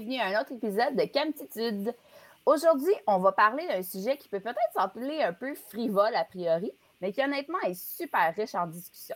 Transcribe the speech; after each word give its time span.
bienvenue 0.00 0.18
à 0.18 0.36
un 0.36 0.40
autre 0.40 0.52
épisode 0.52 0.96
de 0.96 1.04
Camtitude. 1.04 1.94
Aujourd'hui, 2.46 2.92
on 3.06 3.18
va 3.18 3.30
parler 3.30 3.64
d'un 3.68 3.82
sujet 3.84 4.16
qui 4.16 4.28
peut 4.28 4.40
peut-être 4.40 4.58
sembler 4.74 5.22
un 5.22 5.32
peu 5.32 5.54
frivole 5.54 6.14
a 6.16 6.24
priori, 6.24 6.72
mais 7.00 7.12
qui 7.12 7.22
honnêtement 7.22 7.60
est 7.60 7.74
super 7.74 8.34
riche 8.34 8.56
en 8.56 8.66
discussion. 8.66 9.14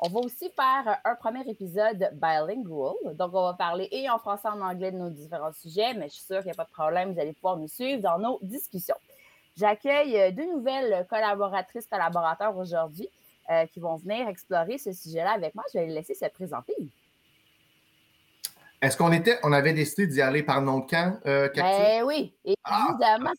On 0.00 0.10
va 0.10 0.20
aussi 0.20 0.50
faire 0.50 0.98
un 1.02 1.14
premier 1.14 1.48
épisode 1.48 2.10
bilingual, 2.12 2.94
donc 3.14 3.30
on 3.32 3.42
va 3.42 3.54
parler 3.54 3.88
et 3.90 4.10
en 4.10 4.18
français 4.18 4.48
et 4.48 4.50
en 4.50 4.60
anglais 4.60 4.92
de 4.92 4.98
nos 4.98 5.08
différents 5.08 5.52
sujets, 5.52 5.94
mais 5.94 6.08
je 6.08 6.14
suis 6.14 6.24
sûre 6.24 6.38
qu'il 6.38 6.46
n'y 6.46 6.52
a 6.52 6.54
pas 6.56 6.64
de 6.64 6.72
problème, 6.72 7.14
vous 7.14 7.20
allez 7.20 7.32
pouvoir 7.32 7.56
nous 7.56 7.68
suivre 7.68 8.02
dans 8.02 8.18
nos 8.18 8.38
discussions. 8.42 8.96
J'accueille 9.56 10.34
deux 10.34 10.52
nouvelles 10.52 11.06
collaboratrices, 11.08 11.86
collaborateurs 11.86 12.54
aujourd'hui 12.54 13.08
euh, 13.50 13.64
qui 13.66 13.80
vont 13.80 13.96
venir 13.96 14.28
explorer 14.28 14.76
ce 14.76 14.92
sujet-là 14.92 15.32
avec 15.32 15.54
moi. 15.54 15.64
Je 15.72 15.78
vais 15.78 15.86
les 15.86 15.94
laisser 15.94 16.14
se 16.14 16.26
présenter. 16.26 16.74
Est-ce 18.80 18.96
qu'on 18.96 19.12
était, 19.12 19.38
on 19.42 19.52
avait 19.52 19.72
décidé 19.72 20.06
d'y 20.06 20.22
aller 20.22 20.42
par 20.42 20.62
nom 20.62 20.78
de 20.78 20.86
camp, 20.86 21.18
euh, 21.26 21.48
Ben 21.54 22.02
oui, 22.04 22.36
ah, 22.62 22.88
évidemment. 22.90 23.32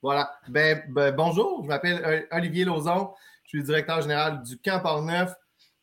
voilà. 0.00 0.34
Ben, 0.48 0.82
ben, 0.88 1.14
bonjour, 1.14 1.62
je 1.62 1.68
m'appelle 1.68 2.02
euh, 2.04 2.22
Olivier 2.30 2.64
Lauzon. 2.64 3.12
Je 3.44 3.48
suis 3.50 3.58
le 3.58 3.64
directeur 3.64 4.00
général 4.00 4.42
du 4.42 4.58
Camp 4.58 4.80
Port-Neuf, 4.80 5.34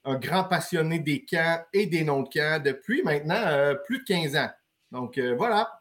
un 0.05 0.16
grand 0.16 0.44
passionné 0.44 0.97
des 0.99 1.23
camps 1.23 1.61
et 1.71 1.85
des 1.85 2.03
noms 2.03 2.23
de 2.23 2.30
camps 2.30 2.59
depuis 2.63 3.03
maintenant 3.03 3.44
euh, 3.45 3.75
plus 3.75 3.99
de 3.99 4.03
15 4.05 4.35
ans. 4.35 4.49
Donc 4.91 5.19
voilà. 5.38 5.78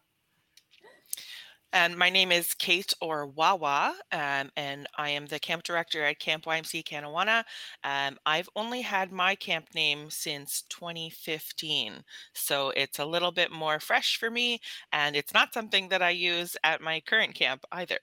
And 1.72 1.96
my 1.98 2.08
name 2.10 2.30
is 2.32 2.52
Kate 2.54 2.92
or 3.00 3.26
Wawa, 3.26 3.94
um, 4.12 4.50
and 4.56 4.86
I 4.96 5.10
am 5.10 5.26
the 5.26 5.38
camp 5.38 5.62
director 5.64 6.04
at 6.04 6.18
Camp 6.18 6.44
YMC 6.46 6.82
Canawana. 6.82 7.44
Um, 7.84 8.18
I've 8.26 8.48
only 8.56 8.82
had 8.82 9.12
my 9.12 9.34
camp 9.34 9.74
name 9.74 10.10
since 10.10 10.62
2015, 10.68 12.04
so 12.34 12.70
it's 12.70 12.98
a 12.98 13.06
little 13.06 13.32
bit 13.32 13.50
more 13.50 13.80
fresh 13.80 14.16
for 14.18 14.30
me, 14.30 14.60
and 14.92 15.16
it's 15.16 15.32
not 15.34 15.52
something 15.54 15.88
that 15.88 16.02
I 16.02 16.10
use 16.10 16.56
at 16.64 16.80
my 16.82 17.00
current 17.00 17.34
camp 17.34 17.64
either. 17.72 17.98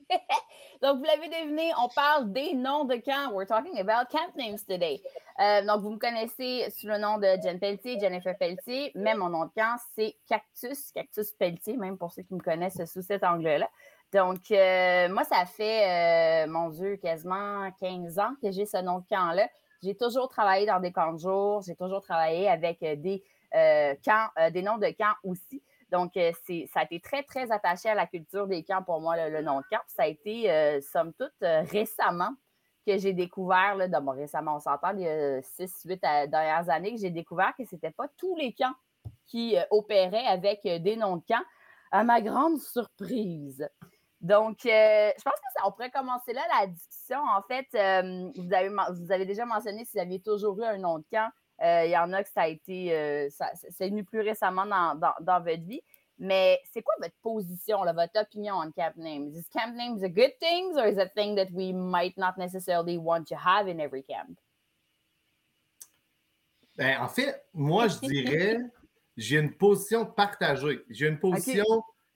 donc, 0.82 0.98
vous 0.98 1.04
l'avez 1.04 1.28
deviné, 1.28 1.72
on 1.82 1.88
parle 1.88 2.32
des 2.32 2.54
noms 2.54 2.84
de 2.84 2.96
camps. 2.96 3.32
We're 3.32 3.46
talking 3.46 3.78
about 3.78 4.08
camp 4.10 4.34
names 4.36 4.58
today. 4.68 5.00
Euh, 5.40 5.64
donc, 5.64 5.82
vous 5.82 5.90
me 5.90 5.98
connaissez 5.98 6.68
sous 6.70 6.86
le 6.86 6.98
nom 6.98 7.18
de 7.18 7.26
Jen 7.42 7.58
Pelletier, 7.58 7.98
Jennifer 7.98 8.36
Pelletier, 8.36 8.92
mais 8.94 9.14
mon 9.14 9.28
nom 9.28 9.44
de 9.44 9.50
camp, 9.56 9.76
c'est 9.94 10.16
Cactus, 10.28 10.92
Cactus 10.92 11.32
Pelletier, 11.32 11.76
même 11.76 11.98
pour 11.98 12.12
ceux 12.12 12.22
qui 12.22 12.34
me 12.34 12.40
connaissent 12.40 12.84
sous 12.84 13.02
cet 13.02 13.24
angle-là. 13.24 13.68
Donc, 14.12 14.50
euh, 14.50 15.08
moi, 15.08 15.24
ça 15.24 15.44
fait, 15.46 16.44
euh, 16.44 16.50
mon 16.50 16.70
Dieu, 16.70 16.96
quasiment 16.96 17.70
15 17.80 18.18
ans 18.18 18.34
que 18.42 18.50
j'ai 18.50 18.66
ce 18.66 18.78
nom 18.78 19.00
de 19.00 19.06
camp-là. 19.08 19.48
J'ai 19.82 19.94
toujours 19.94 20.28
travaillé 20.28 20.66
dans 20.66 20.80
des 20.80 20.92
camps 20.92 21.12
de 21.12 21.18
jour, 21.18 21.62
j'ai 21.62 21.74
toujours 21.74 22.02
travaillé 22.02 22.48
avec 22.48 22.80
des 22.80 23.22
camps, 23.52 24.28
des 24.50 24.62
noms 24.62 24.78
de 24.78 24.88
camps 24.88 25.14
aussi. 25.22 25.62
Donc, 25.90 26.16
euh, 26.16 26.32
ça 26.72 26.80
a 26.80 26.84
été 26.84 27.00
très, 27.00 27.22
très 27.22 27.50
attaché 27.52 27.88
à 27.88 27.94
la 27.94 28.06
culture 28.06 28.46
des 28.46 28.64
camps 28.64 28.82
pour 28.82 29.00
moi, 29.00 29.28
le, 29.28 29.42
nom 29.42 29.60
de 29.60 29.64
camp. 29.70 29.80
Ça 29.86 30.02
a 30.02 30.06
été, 30.06 30.50
euh, 30.50 30.80
somme 30.80 31.12
toute, 31.14 31.30
euh, 31.42 31.62
récemment 31.70 32.34
que 32.86 32.98
j'ai 32.98 33.12
découvert, 33.12 33.76
là, 33.76 33.86
récemment, 34.12 34.56
on 34.56 34.60
s'entend, 34.60 34.90
il 34.96 35.00
y 35.00 35.08
a 35.08 35.42
six, 35.42 35.82
huit 35.84 36.00
dernières 36.00 36.68
années, 36.70 36.94
que 36.94 37.00
j'ai 37.00 37.10
découvert 37.10 37.52
que 37.56 37.64
ce 37.64 37.74
n'était 37.74 37.90
pas 37.90 38.06
tous 38.16 38.36
les 38.36 38.52
camps 38.52 38.74
qui 39.26 39.56
opéraient 39.70 40.26
avec 40.26 40.62
des 40.62 40.94
noms 40.96 41.16
de 41.16 41.24
camps, 41.26 41.42
à 41.90 42.04
ma 42.04 42.20
grande 42.20 42.60
surprise. 42.60 43.68
Donc, 44.20 44.58
je 44.62 45.22
pense 45.24 45.34
que 45.34 45.60
ça, 45.60 45.68
pourrait 45.72 45.90
commencer 45.90 46.32
là 46.32 46.42
la 46.60 46.68
discussion. 46.68 47.18
En 47.18 47.42
fait, 47.42 47.66
vous, 47.72 48.52
avez, 48.54 48.68
vous 48.68 49.10
avez 49.10 49.26
déjà 49.26 49.44
mentionné 49.44 49.84
si 49.84 49.94
vous 49.94 50.02
aviez 50.02 50.20
toujours 50.20 50.56
eu 50.60 50.64
un 50.64 50.78
nom 50.78 50.98
de 50.98 51.04
camp. 51.10 51.28
Euh, 51.62 51.84
il 51.86 51.90
y 51.90 51.96
en 51.96 52.12
a 52.12 52.22
que 52.22 52.28
ça 52.28 52.42
a 52.42 52.48
été, 52.48 52.94
euh, 52.94 53.28
c'est 53.70 53.88
venu 53.88 54.04
plus 54.04 54.20
récemment 54.20 54.66
dans, 54.66 55.14
dans, 55.20 55.40
votre 55.40 55.62
vie. 55.62 55.80
Mais 56.18 56.60
c'est 56.72 56.82
quoi 56.82 56.94
votre 57.00 57.14
position, 57.22 57.82
là, 57.82 57.92
votre 57.92 58.18
opinion 58.20 58.56
on 58.56 58.70
camp 58.72 58.96
names? 58.96 59.32
Is 59.34 59.44
camp 59.52 59.74
names 59.74 60.02
a 60.02 60.08
good 60.08 60.32
thing 60.38 60.76
or 60.76 60.86
is 60.86 60.94
it 60.94 60.98
a 60.98 61.08
thing 61.08 61.34
that 61.36 61.50
we 61.52 61.72
might 61.72 62.16
not 62.16 62.34
necessarily 62.38 62.98
want 62.98 63.24
to 63.28 63.36
have 63.36 63.68
in 63.68 63.80
every 63.80 64.02
camp? 64.02 64.38
Ben, 66.76 67.00
en 67.00 67.08
fait, 67.08 67.46
moi, 67.54 67.88
je 67.88 67.98
dirais, 68.00 68.58
j'ai 69.16 69.38
une 69.38 69.54
position 69.54 70.04
partagée. 70.04 70.84
J'ai 70.90 71.08
une 71.08 71.18
position 71.18 71.64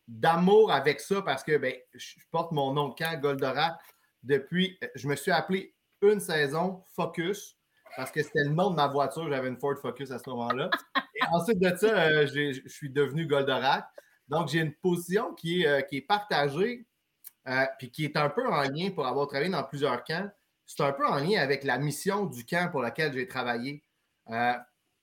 d'amour 0.06 0.70
avec 0.72 1.00
ça 1.00 1.22
parce 1.22 1.42
que 1.42 1.56
ben, 1.56 1.74
je 1.94 2.16
porte 2.30 2.52
mon 2.52 2.72
nom 2.72 2.88
de 2.88 2.94
camp, 2.94 3.18
Goldorak, 3.20 3.78
depuis, 4.22 4.78
je 4.94 5.08
me 5.08 5.16
suis 5.16 5.30
appelé 5.30 5.74
une 6.02 6.20
saison 6.20 6.84
Focus 6.94 7.59
parce 7.96 8.10
que 8.10 8.22
c'était 8.22 8.44
le 8.44 8.50
nom 8.50 8.70
de 8.70 8.76
ma 8.76 8.88
voiture. 8.88 9.28
J'avais 9.28 9.48
une 9.48 9.58
Ford 9.58 9.76
Focus 9.80 10.10
à 10.10 10.18
ce 10.18 10.28
moment-là. 10.30 10.70
Et 11.14 11.24
ensuite 11.32 11.58
de 11.58 11.74
ça, 11.76 11.86
euh, 11.86 12.26
je 12.26 12.68
suis 12.68 12.90
devenu 12.90 13.26
Goldorak. 13.26 13.86
Donc, 14.28 14.48
j'ai 14.48 14.60
une 14.60 14.74
position 14.74 15.34
qui 15.34 15.62
est, 15.62 15.66
euh, 15.66 16.00
partagée, 16.06 16.86
euh, 17.48 17.66
puis 17.78 17.90
qui 17.90 18.04
est 18.04 18.16
un 18.16 18.30
peu 18.30 18.46
en 18.46 18.62
lien 18.62 18.90
pour 18.90 19.06
avoir 19.06 19.26
travaillé 19.26 19.50
dans 19.50 19.64
plusieurs 19.64 20.04
camps. 20.04 20.30
C'est 20.66 20.82
un 20.82 20.92
peu 20.92 21.06
en 21.06 21.16
lien 21.16 21.40
avec 21.40 21.64
la 21.64 21.78
mission 21.78 22.26
du 22.26 22.44
camp 22.46 22.70
pour 22.70 22.82
lequel 22.82 23.12
j'ai 23.12 23.26
travaillé. 23.26 23.82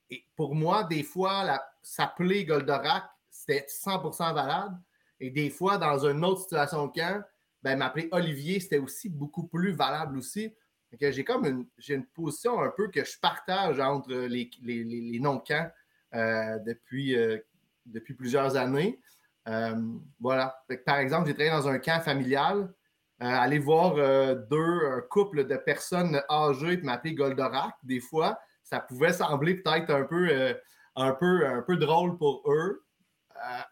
et 0.09 0.23
pour 0.37 0.55
moi, 0.55 0.85
des 0.85 1.03
fois, 1.03 1.61
s'appeler 1.83 2.45
Goldorak, 2.45 3.03
c'était 3.29 3.65
100% 3.67 4.33
valable. 4.33 4.77
Et 5.19 5.29
des 5.31 5.49
fois, 5.49 5.77
dans 5.77 6.05
une 6.05 6.23
autre 6.23 6.41
situation 6.41 6.87
de 6.87 6.93
camp, 6.93 7.21
ben, 7.61 7.77
m'appeler 7.77 8.07
Olivier, 8.13 8.61
c'était 8.61 8.77
aussi 8.77 9.09
beaucoup 9.09 9.47
plus 9.47 9.73
valable 9.73 10.17
aussi 10.17 10.53
j'ai 10.99 11.23
comme 11.23 11.45
une, 11.45 11.65
j'ai 11.77 11.95
une 11.95 12.05
position 12.05 12.61
un 12.61 12.71
peu 12.75 12.89
que 12.89 13.03
je 13.03 13.19
partage 13.19 13.79
entre 13.79 14.13
les, 14.13 14.49
les, 14.61 15.19
noms 15.19 15.35
de 15.35 15.43
camps 15.43 15.69
euh, 16.15 16.59
depuis, 16.59 17.15
euh, 17.15 17.37
depuis 17.85 18.13
plusieurs 18.13 18.55
années. 18.55 18.99
Euh, 19.47 19.75
voilà. 20.19 20.63
par 20.85 20.97
exemple, 20.97 21.27
j'ai 21.27 21.33
travaillé 21.33 21.51
dans 21.51 21.67
un 21.67 21.79
camp 21.79 22.01
familial. 22.01 22.73
aller 23.19 23.59
voir 23.59 23.95
deux, 23.95 24.87
un 24.87 25.01
couple 25.09 25.45
de 25.45 25.55
personnes 25.55 26.21
âgées 26.29 26.73
et 26.73 26.81
m'appeler 26.81 27.13
Goldorak, 27.13 27.75
des 27.83 27.99
fois, 27.99 28.39
ça 28.63 28.79
pouvait 28.79 29.13
sembler 29.13 29.55
peut-être 29.55 29.89
un 29.89 30.03
peu, 30.03 30.55
un, 30.95 31.13
peu, 31.13 31.47
un 31.47 31.61
peu 31.61 31.77
drôle 31.77 32.17
pour 32.17 32.43
eux, 32.51 32.85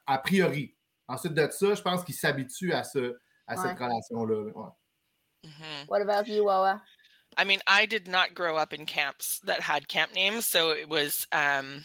a 0.08 0.18
priori. 0.20 0.76
Ensuite 1.08 1.34
de 1.34 1.48
ça, 1.52 1.76
je 1.76 1.82
pense 1.82 2.04
qu'ils 2.04 2.16
s'habituent 2.16 2.74
à, 2.74 2.84
ce, 2.84 3.18
à 3.46 3.56
cette 3.58 3.78
relation-là. 3.78 4.74
Mm-hmm. 5.46 5.88
What 5.88 6.02
about 6.02 6.28
you, 6.28 6.44
Wawa? 6.44 6.82
I 7.38 7.44
mean, 7.44 7.60
I 7.68 7.86
did 7.86 8.08
not 8.08 8.34
grow 8.34 8.58
up 8.58 8.74
in 8.74 8.86
camps 8.86 9.40
that 9.46 9.62
had 9.62 9.88
camp 9.88 10.14
names, 10.14 10.46
so 10.46 10.72
it 10.72 10.88
was 10.88 11.28
um, 11.32 11.84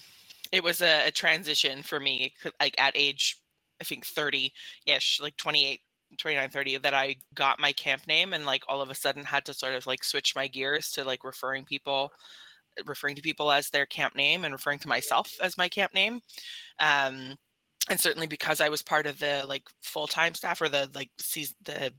it 0.53 0.62
was 0.62 0.81
a, 0.81 1.09
a 1.09 1.11
transition 1.11 1.83
for 1.83 2.00
me. 2.00 2.34
Like 2.61 2.75
at 2.78 2.93
age, 2.97 3.38
I 3.81 3.84
think 3.84 4.06
thirty 4.06 4.53
ish, 4.87 5.21
like 5.21 5.37
28, 5.37 5.81
29, 6.19 6.50
30, 6.50 6.78
that 6.78 6.94
I 6.94 7.16
got 7.34 7.61
my 7.61 7.72
camp 7.72 8.06
name, 8.06 8.33
and 8.33 8.47
like 8.47 8.62
all 8.69 8.81
of 8.81 8.91
a 8.91 8.94
sudden 8.94 9.25
had 9.25 9.44
to 9.47 9.55
sort 9.55 9.75
of 9.75 9.87
like 9.87 10.05
switch 10.05 10.34
my 10.37 10.47
gears 10.47 10.91
to 10.93 11.05
like 11.05 11.25
referring 11.25 11.65
people, 11.65 12.12
referring 12.87 13.17
to 13.17 13.22
people 13.22 13.50
as 13.50 13.71
their 13.71 13.87
camp 13.87 14.15
name, 14.15 14.44
and 14.44 14.55
referring 14.55 14.78
to 14.81 14.88
myself 14.88 15.32
as 15.43 15.59
my 15.59 15.69
camp 15.69 15.94
name. 15.94 16.21
Um, 16.78 17.37
and 17.88 17.99
certainly 17.99 18.27
because 18.27 18.61
I 18.61 18.69
was 18.69 18.82
part 18.82 19.06
of 19.06 19.19
the 19.19 19.44
like 19.49 19.65
full 19.82 20.06
time 20.06 20.34
staff 20.34 20.61
or 20.61 20.69
the 20.69 20.88
like 20.94 21.11
season 21.19 21.56
the 21.65 21.93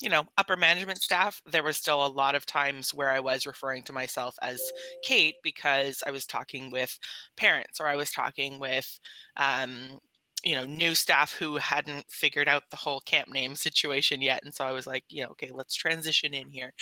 you 0.00 0.08
know, 0.10 0.24
upper 0.36 0.56
management 0.56 1.00
staff, 1.02 1.40
there 1.46 1.62
was 1.62 1.76
still 1.76 2.04
a 2.04 2.08
lot 2.08 2.34
of 2.34 2.44
times 2.46 2.92
where 2.94 3.10
I 3.10 3.20
was 3.20 3.46
referring 3.46 3.82
to 3.84 3.92
myself 3.92 4.36
as 4.42 4.72
Kate 5.02 5.36
because 5.42 6.02
I 6.06 6.10
was 6.10 6.26
talking 6.26 6.70
with 6.70 6.98
parents 7.36 7.80
or 7.80 7.86
I 7.88 7.96
was 7.96 8.10
talking 8.10 8.58
with, 8.58 8.98
um, 9.36 9.98
you 10.44 10.54
know, 10.54 10.64
new 10.64 10.94
staff 10.94 11.32
who 11.32 11.56
hadn't 11.56 12.04
figured 12.10 12.48
out 12.48 12.64
the 12.70 12.76
whole 12.76 13.00
camp 13.00 13.28
name 13.28 13.56
situation 13.56 14.20
yet. 14.22 14.42
And 14.44 14.54
so 14.54 14.64
I 14.66 14.72
was 14.72 14.86
like, 14.86 15.04
you 15.08 15.22
know, 15.24 15.30
okay, 15.30 15.50
let's 15.52 15.74
transition 15.74 16.34
in 16.34 16.50
here. 16.50 16.72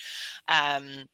Um, 0.48 1.06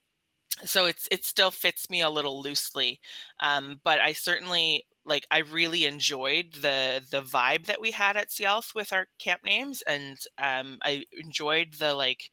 so 0.64 0.86
it's 0.86 1.08
it 1.10 1.24
still 1.24 1.50
fits 1.50 1.88
me 1.90 2.02
a 2.02 2.10
little 2.10 2.42
loosely, 2.42 3.00
um, 3.40 3.80
but 3.84 4.00
I 4.00 4.12
certainly 4.12 4.84
like 5.04 5.26
I 5.30 5.38
really 5.38 5.86
enjoyed 5.86 6.52
the 6.54 7.02
the 7.10 7.22
vibe 7.22 7.66
that 7.66 7.80
we 7.80 7.90
had 7.92 8.16
at 8.16 8.30
Sealth 8.32 8.72
with 8.74 8.92
our 8.92 9.06
camp 9.18 9.42
names, 9.44 9.82
and 9.82 10.18
um, 10.38 10.78
I 10.82 11.04
enjoyed 11.12 11.74
the 11.78 11.94
like 11.94 12.30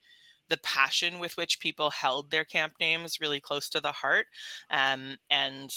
the 0.50 0.58
passion 0.58 1.19
with 1.19 1.38
which 1.38 1.60
people 1.60 1.90
held 1.92 2.31
their 2.31 2.46
camp 2.46 2.74
names 2.80 3.19
really 3.22 3.40
close 3.42 3.69
to 3.69 3.81
the 3.81 3.92
heart, 3.92 4.28
um, 4.69 5.18
and 5.30 5.72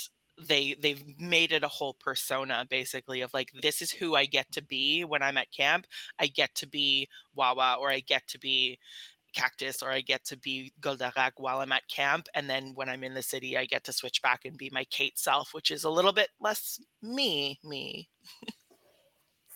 they 0.48 0.74
they've 0.80 1.04
made 1.20 1.52
it 1.52 1.64
a 1.64 1.68
whole 1.68 1.94
persona 2.00 2.66
basically 2.68 3.20
of 3.20 3.32
like 3.34 3.50
this 3.62 3.82
is 3.82 3.90
who 3.90 4.14
I 4.14 4.24
get 4.26 4.50
to 4.52 4.62
be 4.62 5.04
when 5.04 5.22
I'm 5.22 5.36
at 5.36 5.52
camp. 5.52 5.86
I 6.18 6.26
get 6.28 6.54
to 6.56 6.66
be 6.66 7.08
Wawa 7.34 7.76
or 7.80 7.90
I 7.90 8.00
get 8.00 8.26
to 8.28 8.38
be 8.38 8.78
cactus 9.32 9.82
or 9.82 9.90
I 9.90 10.00
get 10.00 10.24
to 10.26 10.36
be 10.36 10.72
Goldarak 10.80 11.32
while 11.36 11.60
I'm 11.60 11.72
at 11.72 11.86
camp. 11.88 12.28
And 12.34 12.48
then 12.48 12.72
when 12.74 12.88
I'm 12.88 13.04
in 13.04 13.14
the 13.14 13.22
city, 13.22 13.56
I 13.56 13.66
get 13.66 13.84
to 13.84 13.92
switch 13.92 14.22
back 14.22 14.44
and 14.44 14.56
be 14.56 14.70
my 14.72 14.84
Kate 14.84 15.18
self, 15.18 15.54
which 15.54 15.70
is 15.70 15.84
a 15.84 15.90
little 15.90 16.12
bit 16.12 16.28
less 16.40 16.80
me, 17.02 17.58
me. 17.64 18.08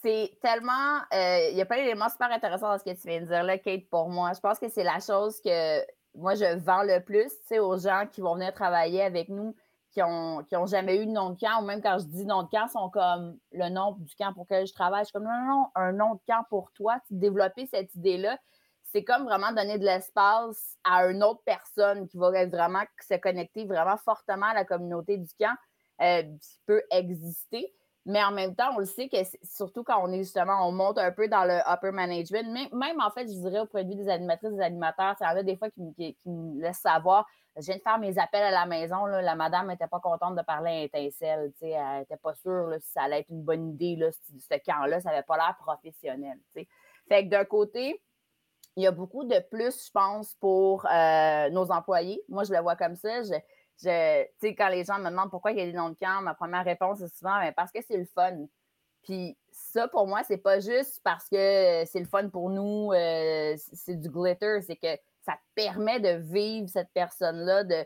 c'est 0.05 0.37
tellement. 0.43 1.01
Euh, 1.13 1.49
il 1.51 1.57
y 1.57 1.63
a 1.63 1.67
pas 1.67 1.77
d'éléments 1.77 2.11
super 2.11 2.31
intéressants 2.31 2.69
dans 2.69 2.79
ce 2.79 2.85
que 2.85 2.91
tu 2.91 3.09
viens 3.09 3.23
de 3.23 3.27
dire 3.27 3.43
là, 3.43 3.59
Kate, 3.59 3.89
pour 3.91 4.11
moi. 4.11 4.33
Je 4.35 4.41
pense 4.41 4.59
que 4.59 4.69
c'est 4.69 4.85
la 4.85 5.01
chose 5.01 5.41
que 5.41 5.81
moi, 6.15 6.35
je 6.35 6.57
vends 6.59 6.83
le 6.83 7.03
plus 7.03 7.33
aux 7.59 7.79
gens 7.79 8.05
qui 8.11 8.21
vont 8.21 8.35
venir 8.35 8.53
travailler 8.53 9.03
avec 9.03 9.29
nous, 9.29 9.55
qui 9.93 10.03
ont, 10.03 10.45
qui 10.45 10.57
ont 10.57 10.67
jamais 10.67 10.97
eu 10.97 11.07
de 11.07 11.11
nom 11.11 11.31
de 11.31 11.41
camp, 11.41 11.63
ou 11.63 11.65
même 11.65 11.81
quand 11.81 11.99
je 11.99 12.05
dis 12.05 12.27
nom 12.27 12.43
de 12.43 12.51
camp, 12.51 12.69
sont 12.69 12.91
comme 12.91 13.39
le 13.53 13.69
nom 13.71 13.93
du 13.93 14.15
camp 14.15 14.33
pour 14.35 14.45
lequel 14.45 14.67
je 14.67 14.75
travaille. 14.75 15.01
Je 15.01 15.07
suis 15.07 15.13
comme 15.13 15.25
non, 15.25 15.31
non, 15.31 15.47
non, 15.47 15.67
un 15.75 15.93
nom 15.93 16.15
de 16.15 16.21
camp 16.29 16.45
pour 16.51 16.71
toi. 16.73 16.99
Développer 17.11 17.67
cette 17.67 17.95
idée-là, 17.95 18.39
c'est 18.95 19.03
comme 19.03 19.25
vraiment 19.25 19.51
donner 19.51 19.77
de 19.77 19.85
l'espace 19.85 20.77
à 20.85 21.07
une 21.07 21.25
autre 21.25 21.43
personne 21.45 22.07
qui 22.07 22.17
va 22.17 22.31
vraiment 22.47 22.85
se 23.01 23.15
connecter 23.17 23.65
vraiment 23.65 23.97
fortement 23.97 24.47
à 24.47 24.55
la 24.55 24.65
communauté 24.65 25.19
du 25.19 25.31
camp, 25.37 25.55
euh, 26.01 26.23
qui 26.23 26.61
peut 26.65 26.83
exister. 26.93 27.75
Mais 28.07 28.23
en 28.23 28.31
même 28.31 28.55
temps, 28.55 28.71
on 28.77 28.79
le 28.79 28.85
sait 28.85 29.09
que 29.09 29.17
surtout 29.43 29.83
quand 29.83 30.01
on 30.01 30.13
est 30.13 30.19
justement, 30.19 30.69
on 30.69 30.71
monte 30.71 30.99
un 30.99 31.11
peu 31.11 31.27
dans 31.27 31.45
le 31.45 31.59
upper 31.67 31.91
management, 31.91 32.73
même, 32.73 33.01
en 33.01 33.11
fait, 33.11 33.23
je 33.23 33.33
dirais 33.33 33.59
au 33.59 33.67
produit 33.67 33.97
des 33.97 34.09
animatrices, 34.09 34.53
des 34.53 34.63
animateurs, 34.63 35.17
ça 35.19 35.33
y 35.33 35.35
en 35.35 35.39
a 35.39 35.43
des 35.43 35.57
fois 35.57 35.71
qui, 35.71 35.81
me 36.27 36.63
laissent 36.63 36.79
savoir, 36.79 37.27
je 37.57 37.63
viens 37.63 37.77
de 37.77 37.83
faire 37.83 37.99
mes 37.99 38.17
appels 38.17 38.45
à 38.45 38.53
la 38.53 38.67
maison, 38.67 39.07
la 39.07 39.35
madame 39.35 39.69
n'était 39.69 39.89
pas 39.89 40.01
contente 40.01 40.37
de 40.37 40.43
parler 40.43 40.71
à 40.71 40.83
étincelle, 40.83 41.53
elle 41.63 41.99
n'était 41.99 42.17
pas 42.19 42.35
sûre 42.35 42.77
si 42.81 42.93
ça 42.93 43.03
allait 43.03 43.21
être 43.21 43.31
une 43.31 43.43
bonne 43.43 43.71
idée, 43.71 43.97
là, 43.97 44.11
ce 44.13 44.55
camp-là, 44.65 45.01
ça 45.01 45.11
n'avait 45.11 45.23
pas 45.25 45.37
l'air 45.37 45.57
professionnel. 45.59 46.39
Fait 46.53 47.25
que 47.25 47.29
d'un 47.29 47.45
côté, 47.45 48.01
il 48.77 48.83
y 48.83 48.87
a 48.87 48.91
beaucoup 48.91 49.25
de 49.25 49.39
plus, 49.51 49.87
je 49.87 49.91
pense, 49.93 50.35
pour 50.41 50.87
euh, 50.87 51.51
nos 51.51 51.71
employés. 51.71 52.21
Moi, 52.29 52.45
je 52.45 52.53
le 52.53 52.61
vois 52.61 52.77
comme 52.77 52.97
ça. 52.97 53.23
Je, 53.23 53.35
je, 53.83 54.49
quand 54.55 54.69
les 54.69 54.85
gens 54.85 54.99
me 54.99 55.11
demandent 55.11 55.31
pourquoi 55.31 55.53
il 55.53 55.59
y 55.59 55.63
a 55.63 55.67
des 55.67 55.73
noms 55.73 55.91
de 55.91 55.97
camp, 55.97 56.23
ma 56.23 56.35
première 56.35 56.65
réponse 56.65 57.01
est 57.01 57.17
souvent 57.17 57.39
ben, 57.39 57.53
parce 57.53 57.71
que 57.71 57.81
c'est 57.83 57.97
le 57.97 58.07
fun. 58.07 58.47
Puis 59.03 59.37
ça, 59.53 59.87
pour 59.89 60.07
moi, 60.07 60.23
c'est 60.25 60.39
pas 60.39 60.61
juste 60.61 61.01
parce 61.05 61.29
que 61.29 61.85
c'est 61.87 62.01
le 62.01 62.07
fun 62.07 62.29
pour 62.31 62.51
nous, 62.51 62.93
euh, 62.93 63.55
c'est 63.57 64.01
du 64.01 64.09
glitter, 64.09 64.61
c'est 64.63 64.77
que 64.77 64.97
ça 65.25 65.39
permet 65.55 66.01
de 66.01 66.21
vivre 66.33 66.69
cette 66.69 66.91
personne-là, 66.95 67.65
de, 67.65 67.85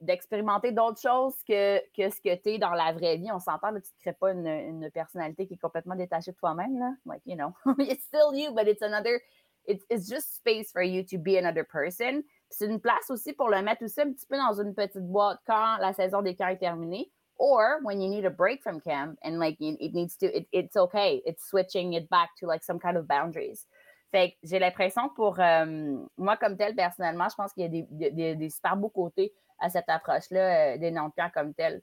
d'expérimenter 0.00 0.72
d'autres 0.72 1.00
choses 1.00 1.34
que, 1.46 1.78
que 1.94 2.10
ce 2.10 2.20
que 2.20 2.34
tu 2.34 2.50
es 2.50 2.58
dans 2.58 2.72
la 2.72 2.92
vraie 2.92 3.16
vie. 3.16 3.30
On 3.32 3.38
s'entend, 3.38 3.70
tu 3.70 3.76
ne 3.76 4.00
crées 4.00 4.12
pas 4.12 4.32
une, 4.32 4.46
une, 4.46 4.90
personnalité 4.90 5.46
qui 5.46 5.54
est 5.54 5.58
complètement 5.58 5.94
détachée 5.94 6.32
de 6.32 6.36
toi-même. 6.36 6.96
Like, 7.06 7.22
you 7.24 7.36
know, 7.36 7.52
it's 7.78 8.04
still 8.04 8.34
you, 8.34 8.52
but 8.52 8.66
it's 8.66 8.82
another, 8.82 9.20
it's, 9.66 10.08
just 10.08 10.36
space 10.36 10.70
for 10.72 10.82
you 10.82 11.02
to 11.04 11.18
be 11.18 11.36
another 11.36 11.64
person 11.64 12.22
c'est 12.50 12.66
une 12.66 12.80
place 12.80 13.10
aussi 13.10 13.32
pour 13.32 13.48
le 13.48 13.62
mettre 13.62 13.84
aussi 13.84 14.00
un 14.00 14.12
petit 14.12 14.26
peu 14.26 14.36
dans 14.36 14.60
une 14.60 14.74
petite 14.74 15.06
boîte 15.06 15.38
quand 15.46 15.78
la 15.78 15.92
saison 15.92 16.20
des 16.20 16.34
camps 16.34 16.48
est 16.48 16.58
terminée. 16.58 17.10
Or 17.38 17.78
when 17.82 18.02
you 18.02 18.08
need 18.08 18.26
a 18.26 18.30
break 18.30 18.62
from 18.62 18.80
camp 18.80 19.18
and 19.24 19.38
like 19.38 19.56
it 19.60 19.94
needs 19.94 20.16
to, 20.18 20.26
it's 20.52 20.76
okay. 20.76 21.22
It's 21.24 21.48
switching 21.48 21.94
it 21.94 22.10
back 22.10 22.30
to 22.40 22.46
like 22.46 22.62
some 22.62 22.78
kind 22.78 22.98
of 22.98 23.06
boundaries. 23.06 23.66
Fait 24.10 24.32
que 24.32 24.36
j'ai 24.42 24.58
l'impression 24.58 25.08
pour 25.14 25.38
euh, 25.38 25.96
moi 26.18 26.36
comme 26.36 26.56
tel, 26.56 26.74
personnellement, 26.74 27.28
je 27.30 27.36
pense 27.36 27.52
qu'il 27.52 27.62
y 27.62 28.04
a 28.04 28.34
des, 28.34 28.50
super 28.50 28.76
beaux 28.76 28.90
côtés 28.90 29.32
à 29.58 29.70
cette 29.70 29.88
approche-là 29.88 30.74
euh, 30.74 30.78
des 30.78 30.90
non-camps 30.90 31.30
comme 31.32 31.54
tel. 31.54 31.80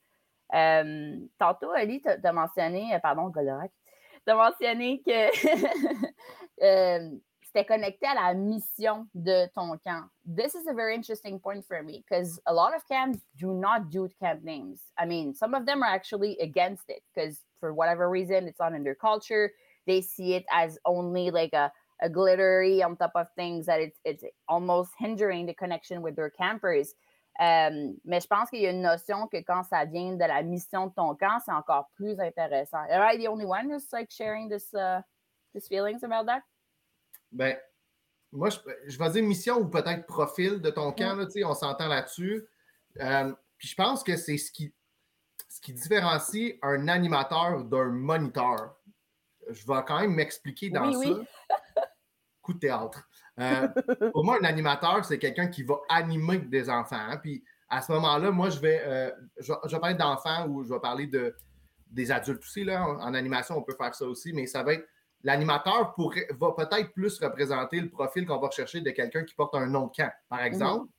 Euh, 0.54 1.18
tantôt, 1.40 1.72
Ali, 1.72 2.02
tu 2.02 2.10
as, 2.10 2.34
mentionné, 2.34 3.00
pardon, 3.02 3.30
Goldorak, 3.30 3.72
tu 4.26 4.32
as 4.32 4.36
mentionné 4.36 5.02
que 5.06 5.30
c'était 7.58 7.66
connecté 7.66 8.06
à 8.06 8.14
la 8.14 8.34
mission 8.34 9.08
de 9.16 9.48
ton 9.56 9.78
camp. 9.84 10.10
This 10.26 10.54
is 10.54 10.68
a 10.68 10.74
very 10.74 10.96
interesting 10.96 11.40
point 11.40 11.66
for 11.66 11.82
me 11.82 12.04
because 12.08 12.40
a 12.46 12.54
lot 12.54 12.76
of 12.76 12.88
camps 12.88 13.20
do 13.38 13.54
not 13.54 13.90
do 13.90 14.08
camp 14.22 14.44
names. 14.44 14.82
I 14.98 15.06
mean, 15.06 15.34
some 15.34 15.54
of 15.54 15.66
them 15.66 15.82
are 15.82 15.90
actually 15.90 16.38
against 16.40 16.90
it 16.90 17.02
because 17.14 17.40
for 17.60 17.74
whatever 17.74 18.10
reason, 18.10 18.48
it's 18.48 18.60
not 18.60 18.74
in 18.74 18.84
their 18.84 18.96
culture. 18.96 19.52
They 19.88 20.02
see 20.02 20.36
it 20.36 20.46
as 20.52 20.78
only 20.86 21.32
like 21.32 21.54
a, 21.54 21.72
a 22.02 22.10
glittery 22.10 22.84
on 22.84 22.96
top 22.96 23.14
of 23.16 23.28
things 23.36 23.66
that 23.66 23.80
it's, 23.80 24.00
it's 24.06 24.24
almost 24.48 24.92
hindering 25.00 25.46
the 25.46 25.54
connection 25.54 26.02
with 26.02 26.16
their 26.16 26.30
campers. 26.30 26.94
Um, 27.40 27.98
mais 28.04 28.20
je 28.20 28.28
pense 28.28 28.50
qu'il 28.50 28.62
y 28.62 28.66
a 28.66 28.72
une 28.72 28.82
notion 28.82 29.28
que 29.28 29.44
quand 29.44 29.64
ça 29.64 29.86
vient 29.86 30.18
de 30.18 30.26
la 30.26 30.42
mission 30.42 30.88
de 30.88 30.94
ton 30.96 31.16
camp, 31.16 31.40
c'est 31.46 31.54
encore 31.54 31.88
plus 31.96 32.20
intéressant. 32.20 32.84
Am 32.90 33.02
I 33.02 33.16
the 33.18 33.28
only 33.28 33.46
one 33.46 33.70
who's 33.70 33.92
like 33.94 34.12
sharing 34.12 34.50
this, 34.50 34.74
uh, 34.74 35.02
this 35.54 35.68
feelings 35.68 36.04
about 36.04 36.26
that? 36.26 36.42
Ben, 37.32 37.58
moi, 38.32 38.50
je, 38.50 38.98
vais 38.98 39.10
dire 39.10 39.24
mission 39.24 39.60
ou 39.60 39.68
peut-être 39.68 40.06
profil 40.06 40.62
de 40.62 40.70
ton 40.70 40.92
camp, 40.92 41.18
on 41.46 41.54
s'entend 41.54 41.88
là-dessus. 41.88 42.46
Euh, 43.00 43.34
puis 43.58 43.68
je 43.70 43.76
pense 43.76 44.04
que 44.04 44.16
c'est 44.16 44.38
ce 44.38 44.52
qui, 44.52 44.74
ce 45.48 45.62
qui 45.62 45.74
différencie 45.74 46.56
un 46.62 46.88
animateur 46.88 47.64
d'un 47.64 47.90
moniteur. 47.90 48.76
Je 49.50 49.66
vais 49.66 49.84
quand 49.88 50.02
même 50.02 50.14
m'expliquer 50.14 50.70
dans 50.70 50.92
ça. 50.92 51.10
Coup 52.42 52.54
de 52.54 52.60
théâtre. 52.60 53.08
Euh, 53.40 53.68
pour 54.12 54.24
moi, 54.24 54.38
un 54.42 54.46
animateur, 54.46 55.06
c'est 55.06 55.20
quelqu'un 55.20 55.48
qui 55.48 55.64
va 55.64 55.80
animer 55.90 56.40
des 56.40 56.70
enfants. 56.70 56.96
Hein. 56.96 57.18
puis 57.18 57.44
à 57.70 57.82
ce 57.82 57.92
moment-là, 57.94 58.32
moi, 58.32 58.50
je 58.50 58.60
vais, 58.60 58.82
euh, 58.86 59.12
je, 59.40 59.54
vais 59.54 59.80
parler 59.80 59.96
d'enfants 59.96 60.48
ou 60.48 60.64
je 60.64 60.74
vais 60.74 60.80
parler 60.80 61.08
de, 61.08 61.36
des 61.88 62.12
adultes 62.12 62.42
aussi. 62.42 62.64
Là. 62.64 62.86
en 62.86 63.14
animation, 63.14 63.58
on 63.58 63.62
peut 63.62 63.76
faire 63.76 63.94
ça 63.94 64.06
aussi, 64.06 64.32
mais 64.34 64.48
ça 64.48 64.64
va 64.64 64.74
être 64.74 64.88
l'animateur 65.28 65.94
va 66.40 66.52
peut-être 66.54 66.94
plus 66.94 67.20
représenter 67.20 67.82
le 67.82 67.90
profil 67.90 68.26
qu'on 68.26 68.40
va 68.40 68.48
rechercher 68.48 68.80
de 68.80 68.92
quelqu'un 68.92 69.26
qui 69.26 69.36
porte 69.36 69.56
un 69.56 69.68
nom 69.68 69.88
de 69.88 69.92
camp, 69.92 70.12
par 70.30 70.40
mhm. 70.40 70.46
exemple, 70.46 70.92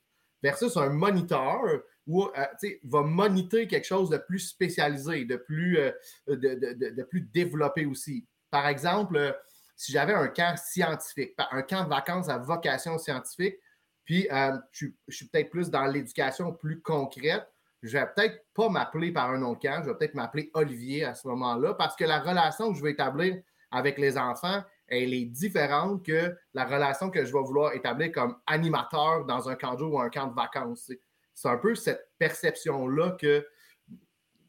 versus 0.43 0.77
un 0.77 0.91
moniteur 0.91 1.63
où 2.07 2.25
euh, 2.25 2.69
va 2.85 3.03
moniter 3.03 3.67
quelque 3.67 3.87
chose 3.87 4.11
de 4.11 4.19
plus 4.19 4.41
spécialisé, 4.41 5.25
de 5.25 5.37
plus, 5.37 5.79
euh, 5.79 5.93
de, 6.27 7.03
plus 7.05 7.23
développé 7.23 7.87
aussi. 7.87 8.27
Par 8.51 8.67
exemple, 8.67 9.17
euh, 9.17 9.33
si 9.77 9.93
j'avais 9.93 10.13
un 10.13 10.29
camp 10.29 10.57
scientifique, 10.59 11.35
un 11.51 11.63
camp 11.63 11.85
de 11.85 11.89
vacances 11.89 12.29
à 12.29 12.37
vocation 12.37 12.99
scientifique, 12.99 13.57
puis 14.05 14.29
je, 14.73 14.89
suis 15.09 15.29
peut-être 15.29 15.51
plus 15.51 15.71
dans 15.71 15.87
l'éducation 15.87 16.53
plus 16.53 16.83
concrète, 16.83 17.47
je 17.83 17.97
vais 17.97 18.07
peut-être 18.15 18.45
pas 18.55 18.69
m'appeler 18.69 19.11
par 19.11 19.31
un 19.31 19.39
nom 19.39 19.53
de 19.53 19.59
camp, 19.59 19.83
je 19.85 19.91
vais 19.91 19.97
peut-être 19.97 20.15
m'appeler 20.15 20.51
Olivier 20.55 21.05
à 21.05 21.15
ce 21.15 21.29
moment-là, 21.29 21.75
parce 21.75 21.95
que 21.97 22.05
la 22.05 22.21
relation 22.21 22.73
que 22.73 22.79
je 22.79 22.83
vais 22.83 22.93
établir 22.93 23.37
avec 23.71 23.99
les 23.99 24.17
enfants, 24.17 24.63
elle 24.89 25.13
est 25.13 25.27
différente 25.27 26.05
que 26.05 26.35
la 26.55 26.65
relation 26.65 27.11
que 27.11 27.25
je 27.25 27.33
vais 27.33 27.43
vouloir 27.43 27.75
établir 27.75 28.13
comme 28.13 28.37
animateur 28.47 29.27
dans 29.27 29.49
un 29.49 29.55
camp 29.55 29.75
de 29.75 29.81
jour 29.81 29.95
ou 29.95 30.01
un 30.01 30.09
camp 30.09 30.29
de 30.29 30.35
vacances. 30.35 30.91
C'est 31.35 31.49
un 31.49 31.59
peu 31.59 31.75
cette 31.75 32.11
perception-là 32.19 33.13
que, 33.21 33.47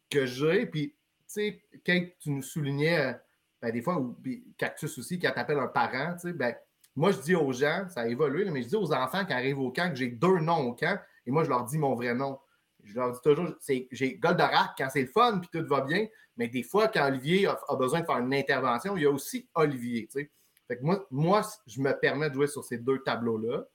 que 0.10 0.25
j'ai. 0.25 0.66
Puis, 0.66 0.89
tu 0.89 0.95
sais, 1.27 1.63
quand 1.86 2.01
tu 2.19 2.31
nous 2.31 2.42
soulignais, 2.42 3.00
euh, 3.00 3.13
ben, 3.62 3.71
des 3.71 3.81
fois, 3.81 4.00
ou 4.00 4.18
Cactus 4.57 4.98
aussi, 4.98 5.19
quand 5.19 5.31
t'appelles 5.31 5.60
un 5.60 5.68
parent, 5.68 6.16
ben, 6.24 6.56
moi, 6.95 7.12
je 7.12 7.19
dis 7.19 7.36
aux 7.36 7.51
gens, 7.51 7.86
ça 7.89 8.01
a 8.01 8.07
évolué, 8.07 8.49
mais 8.49 8.61
je 8.64 8.69
dis 8.69 8.76
aux 8.76 8.94
enfants 8.94 9.26
qui 9.26 9.33
arrivent 9.33 9.59
au 9.59 9.71
camp 9.71 9.90
que 9.90 9.95
j'ai 9.95 10.07
deux 10.07 10.40
noms 10.40 10.69
au 10.69 10.73
camp, 10.73 10.99
et 11.26 11.31
moi, 11.31 11.44
je 11.44 11.49
leur 11.49 11.66
dis 11.66 11.78
mon 11.78 11.95
vrai 11.95 12.16
nom. 12.16 12.40
Je 12.83 12.95
leur 12.95 13.12
dis 13.12 13.19
toujours, 13.21 13.48
j'ai 13.92 14.18
Goldorak 14.18 14.71
quand 14.78 14.90
c'est 14.90 15.02
le 15.02 15.07
fun, 15.07 15.40
puis 15.40 15.50
tout 15.52 15.68
va 15.68 15.81
bien, 15.81 16.07
mais 16.38 16.48
des 16.48 16.64
fois, 16.64 16.88
quand 16.88 17.06
Olivier 17.06 17.48
a, 17.48 17.76
besoin 17.76 18.02
de 18.02 18.06
faire 18.06 18.18
une 18.18 18.33
intervention, 18.33 18.95
il 18.95 19.04
y 19.04 19.06
a 19.06 19.12
aussi 19.12 19.48
Olivier. 19.54 20.07
Fait 20.12 20.78
que 20.78 20.83
moi, 20.83 21.06
moi, 21.12 21.42
je 21.68 21.81
me 21.81 21.92
permets 22.00 22.30
de 22.30 22.36
jouer 22.36 22.48
sur 22.48 22.64
ces 22.64 22.78
deux 22.78 23.00
tableaux-là. 23.00 23.66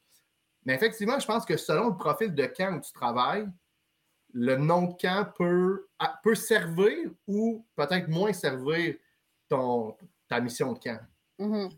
Mais 0.64 0.74
effectivement, 0.74 1.18
je 1.18 1.26
pense 1.26 1.44
que 1.44 1.56
selon 1.56 1.90
le 1.90 1.96
profil 1.96 2.34
de 2.34 2.46
camp 2.46 2.76
où 2.76 2.80
tu 2.80 2.92
travailles, 2.92 3.46
le 4.32 4.56
nom 4.56 4.82
de 4.88 4.94
camp 5.00 5.30
peut, 5.36 5.86
peut 6.22 6.34
servir 6.34 7.10
ou 7.26 7.66
peut-être 7.76 8.08
moins 8.08 8.32
servir 8.32 8.96
ton, 9.48 9.96
ta 10.28 10.40
mission 10.40 10.72
de 10.72 10.78
camp. 10.78 11.00
Mm-hmm. 11.38 11.70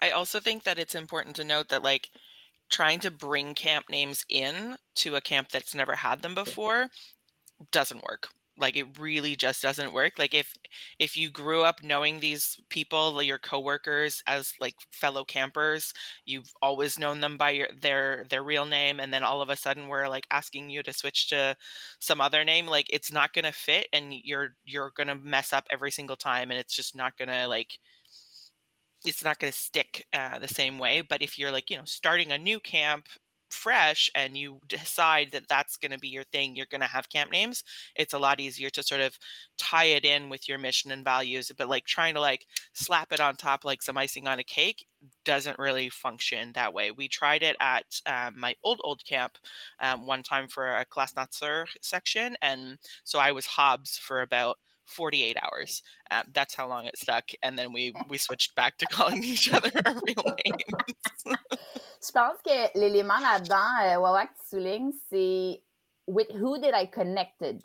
I 0.00 0.10
also 0.10 0.40
think 0.40 0.64
that 0.64 0.78
it's 0.78 0.94
important 0.94 1.34
to 1.36 1.44
note 1.44 1.68
that, 1.68 1.82
like, 1.82 2.10
trying 2.70 3.00
to 3.00 3.10
bring 3.10 3.54
camp 3.54 3.86
names 3.90 4.24
in 4.28 4.76
to 4.96 5.16
a 5.16 5.20
camp 5.20 5.48
that's 5.50 5.74
never 5.74 5.94
had 5.94 6.22
them 6.22 6.34
before 6.34 6.88
doesn't 7.72 8.02
work. 8.04 8.28
Like 8.60 8.76
it 8.76 8.98
really 8.98 9.36
just 9.36 9.62
doesn't 9.62 9.92
work. 9.92 10.14
Like 10.18 10.34
if 10.34 10.52
if 10.98 11.16
you 11.16 11.30
grew 11.30 11.62
up 11.62 11.82
knowing 11.82 12.18
these 12.18 12.58
people 12.70 13.22
your 13.22 13.38
coworkers 13.38 14.20
as 14.26 14.52
like 14.60 14.74
fellow 14.90 15.24
campers 15.24 15.92
you've 16.24 16.52
always 16.60 16.98
known 16.98 17.20
them 17.20 17.36
by 17.36 17.50
your 17.50 17.68
their 17.80 18.24
their 18.30 18.42
real 18.42 18.66
name 18.66 18.98
and 19.00 19.12
then 19.14 19.22
all 19.22 19.40
of 19.42 19.48
a 19.48 19.56
sudden 19.56 19.86
we're 19.88 20.08
like 20.08 20.26
asking 20.32 20.70
you 20.70 20.82
to 20.82 20.92
switch 20.92 21.28
to 21.28 21.56
some 22.00 22.20
other 22.20 22.44
name 22.44 22.66
like 22.66 22.86
it's 22.90 23.12
not 23.12 23.32
going 23.32 23.44
to 23.44 23.52
fit 23.52 23.86
and 23.92 24.12
you're 24.24 24.56
you're 24.64 24.90
going 24.96 25.08
to 25.08 25.14
mess 25.14 25.52
up 25.52 25.66
every 25.70 25.90
single 25.90 26.16
time 26.16 26.50
and 26.50 26.58
it's 26.58 26.74
just 26.74 26.96
not 26.96 27.16
going 27.16 27.28
to 27.28 27.46
like 27.46 27.78
it's 29.04 29.24
not 29.24 29.38
going 29.38 29.52
to 29.52 29.58
stick 29.58 30.06
uh, 30.12 30.38
the 30.38 30.48
same 30.48 30.78
way 30.78 31.00
but 31.00 31.22
if 31.22 31.38
you're 31.38 31.52
like 31.52 31.70
you 31.70 31.76
know 31.76 31.84
starting 31.84 32.32
a 32.32 32.38
new 32.38 32.60
camp 32.60 33.06
fresh 33.50 34.10
and 34.14 34.36
you 34.36 34.60
decide 34.68 35.30
that 35.32 35.48
that's 35.48 35.76
going 35.76 35.92
to 35.92 35.98
be 35.98 36.08
your 36.08 36.24
thing, 36.24 36.54
you're 36.54 36.66
going 36.70 36.80
to 36.80 36.86
have 36.86 37.08
camp 37.08 37.30
names, 37.30 37.64
it's 37.96 38.12
a 38.12 38.18
lot 38.18 38.40
easier 38.40 38.70
to 38.70 38.82
sort 38.82 39.00
of 39.00 39.16
tie 39.56 39.84
it 39.84 40.04
in 40.04 40.28
with 40.28 40.48
your 40.48 40.58
mission 40.58 40.90
and 40.92 41.04
values. 41.04 41.50
But 41.56 41.68
like 41.68 41.84
trying 41.86 42.14
to 42.14 42.20
like 42.20 42.46
slap 42.72 43.12
it 43.12 43.20
on 43.20 43.36
top 43.36 43.64
like 43.64 43.82
some 43.82 43.96
icing 43.96 44.26
on 44.28 44.38
a 44.38 44.44
cake 44.44 44.86
doesn't 45.24 45.58
really 45.58 45.88
function 45.88 46.52
that 46.54 46.72
way. 46.72 46.90
We 46.90 47.08
tried 47.08 47.42
it 47.42 47.56
at 47.60 47.84
um, 48.06 48.38
my 48.38 48.54
old 48.64 48.80
old 48.84 49.04
camp 49.04 49.38
um, 49.80 50.06
one 50.06 50.22
time 50.22 50.48
for 50.48 50.74
a 50.76 50.84
class 50.84 51.14
natsur 51.14 51.66
section, 51.82 52.36
and 52.42 52.78
so 53.04 53.18
I 53.18 53.32
was 53.32 53.46
Hobbs 53.46 53.96
for 53.98 54.22
about 54.22 54.56
48 54.88 55.36
hours. 55.42 55.82
Um, 56.10 56.24
that's 56.32 56.54
how 56.54 56.68
long 56.68 56.86
it 56.86 56.98
stuck. 56.98 57.24
And 57.42 57.58
then 57.58 57.72
we, 57.72 57.94
we 58.08 58.18
switched 58.18 58.54
back 58.54 58.78
to 58.78 58.86
calling 58.90 59.22
each 59.22 59.52
other 59.52 59.70
our 59.84 59.94
real 60.06 60.36
names. 60.44 60.62
Je 62.00 62.12
pense 62.12 62.38
que 62.44 62.78
l'élément 62.78 63.20
là-dedans, 63.20 63.82
euh, 63.82 63.98
Wawa, 63.98 64.26
que 64.26 64.32
tu 64.34 64.56
soulignes, 64.56 64.92
c'est 65.10 65.60
with 66.06 66.30
who 66.30 66.60
did 66.60 66.74
I 66.74 66.86
connected? 66.86 67.62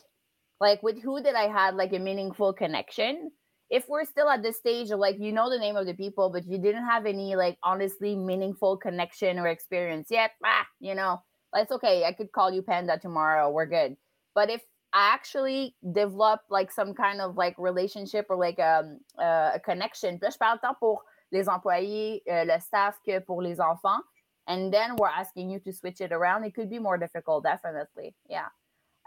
Like 0.59 0.81
with 0.83 1.01
who 1.01 1.21
did 1.21 1.35
I 1.35 1.47
had 1.47 1.75
like 1.75 1.93
a 1.93 1.99
meaningful 1.99 2.53
connection? 2.53 3.31
If 3.69 3.87
we're 3.87 4.05
still 4.05 4.29
at 4.29 4.43
this 4.43 4.57
stage 4.57 4.91
of 4.91 4.99
like 4.99 5.17
you 5.19 5.31
know 5.31 5.49
the 5.49 5.59
name 5.59 5.75
of 5.75 5.85
the 5.85 5.93
people, 5.93 6.29
but 6.29 6.45
you 6.45 6.57
didn't 6.57 6.85
have 6.85 7.05
any 7.05 7.35
like 7.35 7.57
honestly 7.63 8.15
meaningful 8.15 8.77
connection 8.77 9.39
or 9.39 9.47
experience 9.47 10.07
yet, 10.09 10.31
ah, 10.43 10.65
you 10.79 10.95
know, 10.95 11.21
that's 11.53 11.71
okay. 11.71 12.03
I 12.03 12.13
could 12.13 12.31
call 12.31 12.51
you 12.51 12.61
Panda 12.61 12.99
tomorrow. 12.99 13.49
We're 13.49 13.65
good. 13.65 13.95
But 14.35 14.49
if 14.49 14.61
I 14.93 15.13
actually 15.13 15.75
develop 15.91 16.41
like 16.49 16.71
some 16.71 16.93
kind 16.93 17.19
of 17.19 17.35
like 17.35 17.55
relationship 17.57 18.27
or 18.29 18.37
like 18.37 18.59
um, 18.59 18.99
uh, 19.17 19.51
a 19.55 19.59
connection, 19.59 20.19
je 20.21 20.37
parle 20.37 20.59
tant 20.59 20.75
pour 20.79 21.01
les 21.31 21.49
employés, 21.49 22.21
euh, 22.29 22.45
le 22.45 22.59
staff 22.59 22.99
que 23.03 23.19
pour 23.19 23.41
les 23.41 23.59
enfants. 23.59 24.01
And 24.45 24.71
then 24.71 24.95
we're 24.97 25.07
asking 25.07 25.49
you 25.49 25.59
to 25.61 25.71
switch 25.71 25.99
it 26.01 26.11
around. 26.11 26.43
It 26.43 26.53
could 26.53 26.69
be 26.69 26.77
more 26.77 26.97
difficult, 26.97 27.43
definitely. 27.43 28.13
Yeah. 28.29 28.49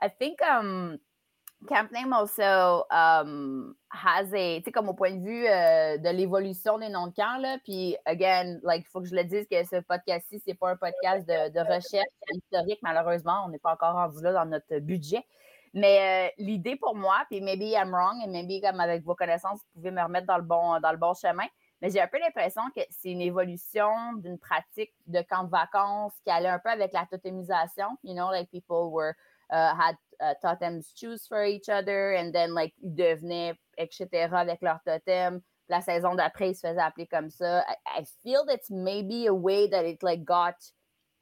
I 0.02 0.08
think 0.08 0.42
um, 0.42 0.98
Camp 1.68 1.92
Name 1.92 2.12
also 2.12 2.84
um, 2.90 3.76
has 3.90 4.32
a, 4.34 4.58
tu 4.60 4.64
sais, 4.64 4.72
comme 4.72 4.88
au 4.88 4.94
point 4.94 5.12
de 5.12 5.22
vue 5.22 5.46
euh, 5.46 5.98
de 5.98 6.10
l'évolution 6.10 6.78
des 6.78 6.88
noms 6.88 7.08
de 7.08 7.14
camp, 7.14 7.38
là, 7.38 7.58
puis, 7.64 7.96
again, 8.06 8.60
like, 8.62 8.86
il 8.86 8.90
faut 8.90 9.00
que 9.00 9.08
je 9.08 9.14
le 9.14 9.24
dise 9.24 9.46
que 9.46 9.62
ce 9.64 9.80
podcast-ci, 9.82 10.40
c'est 10.44 10.54
pas 10.54 10.70
un 10.70 10.76
podcast 10.76 11.26
de, 11.28 11.50
de 11.50 11.60
recherche 11.60 12.08
historique, 12.32 12.80
malheureusement, 12.82 13.44
on 13.46 13.50
n'est 13.50 13.58
pas 13.58 13.72
encore 13.72 13.94
rendu 13.94 14.22
là 14.22 14.32
dans 14.32 14.46
notre 14.46 14.78
budget. 14.80 15.24
Mais 15.76 16.30
euh, 16.30 16.34
l'idée 16.38 16.76
pour 16.76 16.94
moi, 16.94 17.26
puis 17.30 17.42
maybe 17.42 17.74
I'm 17.74 17.94
wrong, 17.94 18.18
et 18.24 18.26
maybe 18.26 18.62
comme 18.62 18.80
avec 18.80 19.04
vos 19.04 19.14
connaissances, 19.14 19.60
vous 19.60 19.80
pouvez 19.80 19.90
me 19.90 20.02
remettre 20.02 20.26
dans 20.26 20.38
le 20.38 20.42
bon, 20.42 20.80
dans 20.80 20.90
le 20.90 20.96
bon 20.96 21.12
chemin, 21.12 21.44
mais 21.82 21.90
j'ai 21.90 22.00
un 22.00 22.06
peu 22.06 22.18
l'impression 22.18 22.62
que 22.74 22.80
c'est 22.88 23.10
une 23.10 23.20
évolution 23.20 24.14
d'une 24.14 24.38
pratique 24.38 24.94
de 25.06 25.20
camp 25.20 25.44
de 25.44 25.50
vacances 25.50 26.14
qui 26.24 26.30
allait 26.30 26.48
un 26.48 26.58
peu 26.58 26.70
avec 26.70 26.94
la 26.94 27.04
totémisation. 27.04 27.88
You 28.02 28.14
know, 28.14 28.30
like 28.30 28.50
people 28.50 28.90
were 28.90 29.14
uh, 29.52 29.74
had 29.78 29.96
uh, 30.18 30.32
totems 30.40 30.94
choose 30.94 31.26
for 31.28 31.44
each 31.44 31.68
other, 31.68 32.14
and 32.14 32.32
then 32.32 32.54
like 32.54 32.72
ils 32.82 32.94
devenaient, 32.94 33.52
etc. 33.76 34.32
avec 34.32 34.62
leur 34.62 34.80
totem. 34.82 35.42
La 35.68 35.82
saison 35.82 36.14
d'après, 36.14 36.52
ils 36.52 36.54
se 36.54 36.66
faisaient 36.66 36.80
appeler 36.80 37.06
comme 37.06 37.28
ça. 37.28 37.62
I, 37.84 38.06
feel 38.22 38.46
that's 38.46 38.70
maybe 38.70 39.26
a 39.26 39.34
way 39.34 39.68
that 39.68 39.84
it 39.84 40.02
like 40.02 40.24
got 40.24 40.54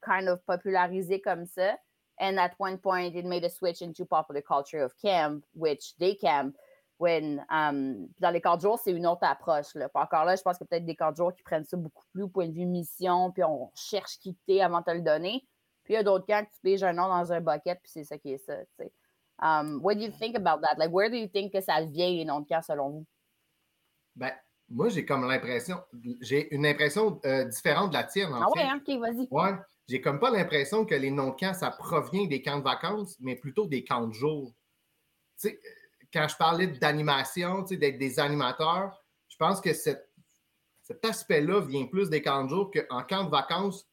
kind 0.01 0.29
of 0.29 0.39
popularisé 0.45 1.21
comme 1.21 1.45
ça. 1.45 1.75
And 2.19 2.39
at 2.39 2.51
one 2.57 2.77
point, 2.77 3.15
it 3.15 3.25
made 3.25 3.43
a 3.43 3.49
switch 3.49 3.81
into 3.81 4.05
popular 4.05 4.41
culture 4.41 4.83
of 4.83 4.93
camp, 4.97 5.43
which 5.53 5.95
day 5.97 6.15
camp 6.15 6.55
when 6.97 7.45
um, 7.49 8.07
dans 8.19 8.31
les 8.31 8.41
camps 8.41 8.55
de 8.55 8.61
jour, 8.61 8.79
c'est 8.79 8.91
une 8.91 9.05
autre 9.05 9.23
approche. 9.23 9.75
Là. 9.75 9.89
Puis 9.89 10.01
encore 10.01 10.25
là, 10.25 10.35
je 10.35 10.41
pense 10.41 10.57
que 10.57 10.63
peut-être 10.63 10.85
des 10.85 10.95
camps 10.95 11.11
de 11.11 11.17
jour 11.17 11.33
qui 11.35 11.43
prennent 11.43 11.65
ça 11.65 11.77
beaucoup 11.77 12.05
plus 12.13 12.23
au 12.23 12.27
point 12.29 12.47
de 12.47 12.53
vue 12.53 12.65
mission, 12.65 13.31
puis 13.31 13.43
on 13.43 13.71
cherche 13.75 14.17
quitter 14.19 14.61
avant 14.61 14.79
de 14.79 14.85
te 14.85 14.91
le 14.91 15.01
donner. 15.01 15.45
Puis 15.83 15.93
il 15.93 15.97
y 15.97 15.99
a 15.99 16.03
d'autres 16.03 16.25
camps 16.25 16.43
que 16.43 16.51
tu 16.51 16.61
piges 16.63 16.83
un 16.83 16.93
nom 16.93 17.07
dans 17.07 17.31
un 17.31 17.41
bucket, 17.41 17.79
puis 17.81 17.91
c'est 17.91 18.03
ça 18.03 18.17
qui 18.17 18.33
est 18.33 18.37
ça. 18.37 18.55
Um, 19.41 19.81
what 19.83 19.95
do 19.95 20.01
you 20.01 20.11
think 20.11 20.35
about 20.35 20.61
that? 20.61 20.77
Like, 20.77 20.91
where 20.91 21.09
do 21.09 21.17
you 21.17 21.27
think 21.27 21.51
que 21.51 21.59
ça 21.59 21.81
vient, 21.81 22.09
les 22.09 22.23
noms 22.23 22.39
de 22.39 22.47
camps, 22.47 22.61
selon 22.61 22.89
vous? 22.89 23.05
Ben, 24.15 24.31
moi, 24.69 24.87
j'ai 24.89 25.05
comme 25.05 25.27
l'impression, 25.27 25.77
j'ai 26.21 26.53
une 26.55 26.65
impression 26.65 27.19
euh, 27.25 27.43
différente 27.45 27.89
de 27.89 27.95
la 27.95 28.05
tienne. 28.05 28.33
En 28.33 28.41
ah 28.41 28.47
fait. 28.55 28.61
ouais, 28.61 28.65
hein? 28.65 28.81
ok, 28.87 28.99
vas-y. 28.99 29.27
Ouais, 29.29 29.57
j'ai 29.87 30.01
comme 30.01 30.19
pas 30.19 30.31
l'impression 30.31 30.85
que 30.85 30.95
les 30.95 31.11
noms 31.11 31.29
de 31.31 31.35
camps, 31.35 31.53
ça 31.53 31.71
provient 31.71 32.27
des 32.27 32.41
camps 32.41 32.57
de 32.59 32.63
vacances, 32.63 33.17
mais 33.19 33.35
plutôt 33.35 33.67
des 33.67 33.83
camps 33.83 34.07
de 34.07 34.13
jour. 34.13 34.53
Tu 35.39 35.49
sais, 35.49 35.59
quand 36.13 36.27
je 36.27 36.35
parlais 36.37 36.67
d'animation, 36.67 37.63
tu 37.63 37.69
sais, 37.75 37.77
d'être 37.77 37.97
des 37.97 38.19
animateurs, 38.19 39.03
je 39.27 39.35
pense 39.37 39.61
que 39.61 39.73
cet, 39.73 40.09
cet 40.81 41.03
aspect-là 41.05 41.61
vient 41.61 41.85
plus 41.85 42.09
des 42.09 42.21
camps 42.21 42.43
de 42.45 42.49
jour 42.49 42.71
qu'en 42.71 43.03
camp 43.03 43.25
de 43.25 43.29
vacances, 43.29 43.87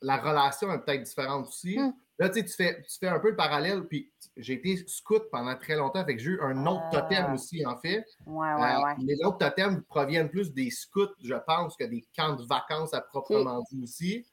la 0.00 0.16
relation 0.16 0.72
est 0.72 0.78
peut-être 0.80 1.02
différente 1.02 1.48
aussi. 1.48 1.78
Hmm. 1.78 1.92
Là, 2.20 2.28
tu 2.30 2.40
sais, 2.40 2.44
tu 2.46 2.52
fais, 2.54 2.82
tu 2.82 2.98
fais 2.98 3.06
un 3.08 3.20
peu 3.20 3.30
le 3.30 3.36
parallèle, 3.36 3.86
puis 3.86 4.12
j'ai 4.36 4.54
été 4.54 4.84
scout 4.88 5.22
pendant 5.30 5.56
très 5.56 5.76
longtemps, 5.76 6.04
fait 6.04 6.16
que 6.16 6.22
j'ai 6.22 6.30
eu 6.30 6.40
un 6.40 6.66
autre 6.66 6.82
Ah. 6.92 7.00
totem 7.02 7.32
aussi, 7.34 7.64
en 7.64 7.78
fait. 7.78 8.04
Ouais, 8.26 8.54
ouais, 8.54 8.74
Euh, 8.74 8.82
ouais. 8.84 8.94
les 8.98 9.16
autres 9.24 9.38
totems 9.38 9.82
proviennent 9.84 10.28
plus 10.30 10.52
des 10.52 10.70
scouts, 10.70 11.14
je 11.22 11.34
pense, 11.46 11.76
que 11.76 11.84
des 11.84 12.04
camps 12.16 12.34
de 12.34 12.44
vacances 12.44 12.92
à 12.92 13.00
proprement 13.02 13.62
dit 13.70 13.80
aussi. 13.84 14.26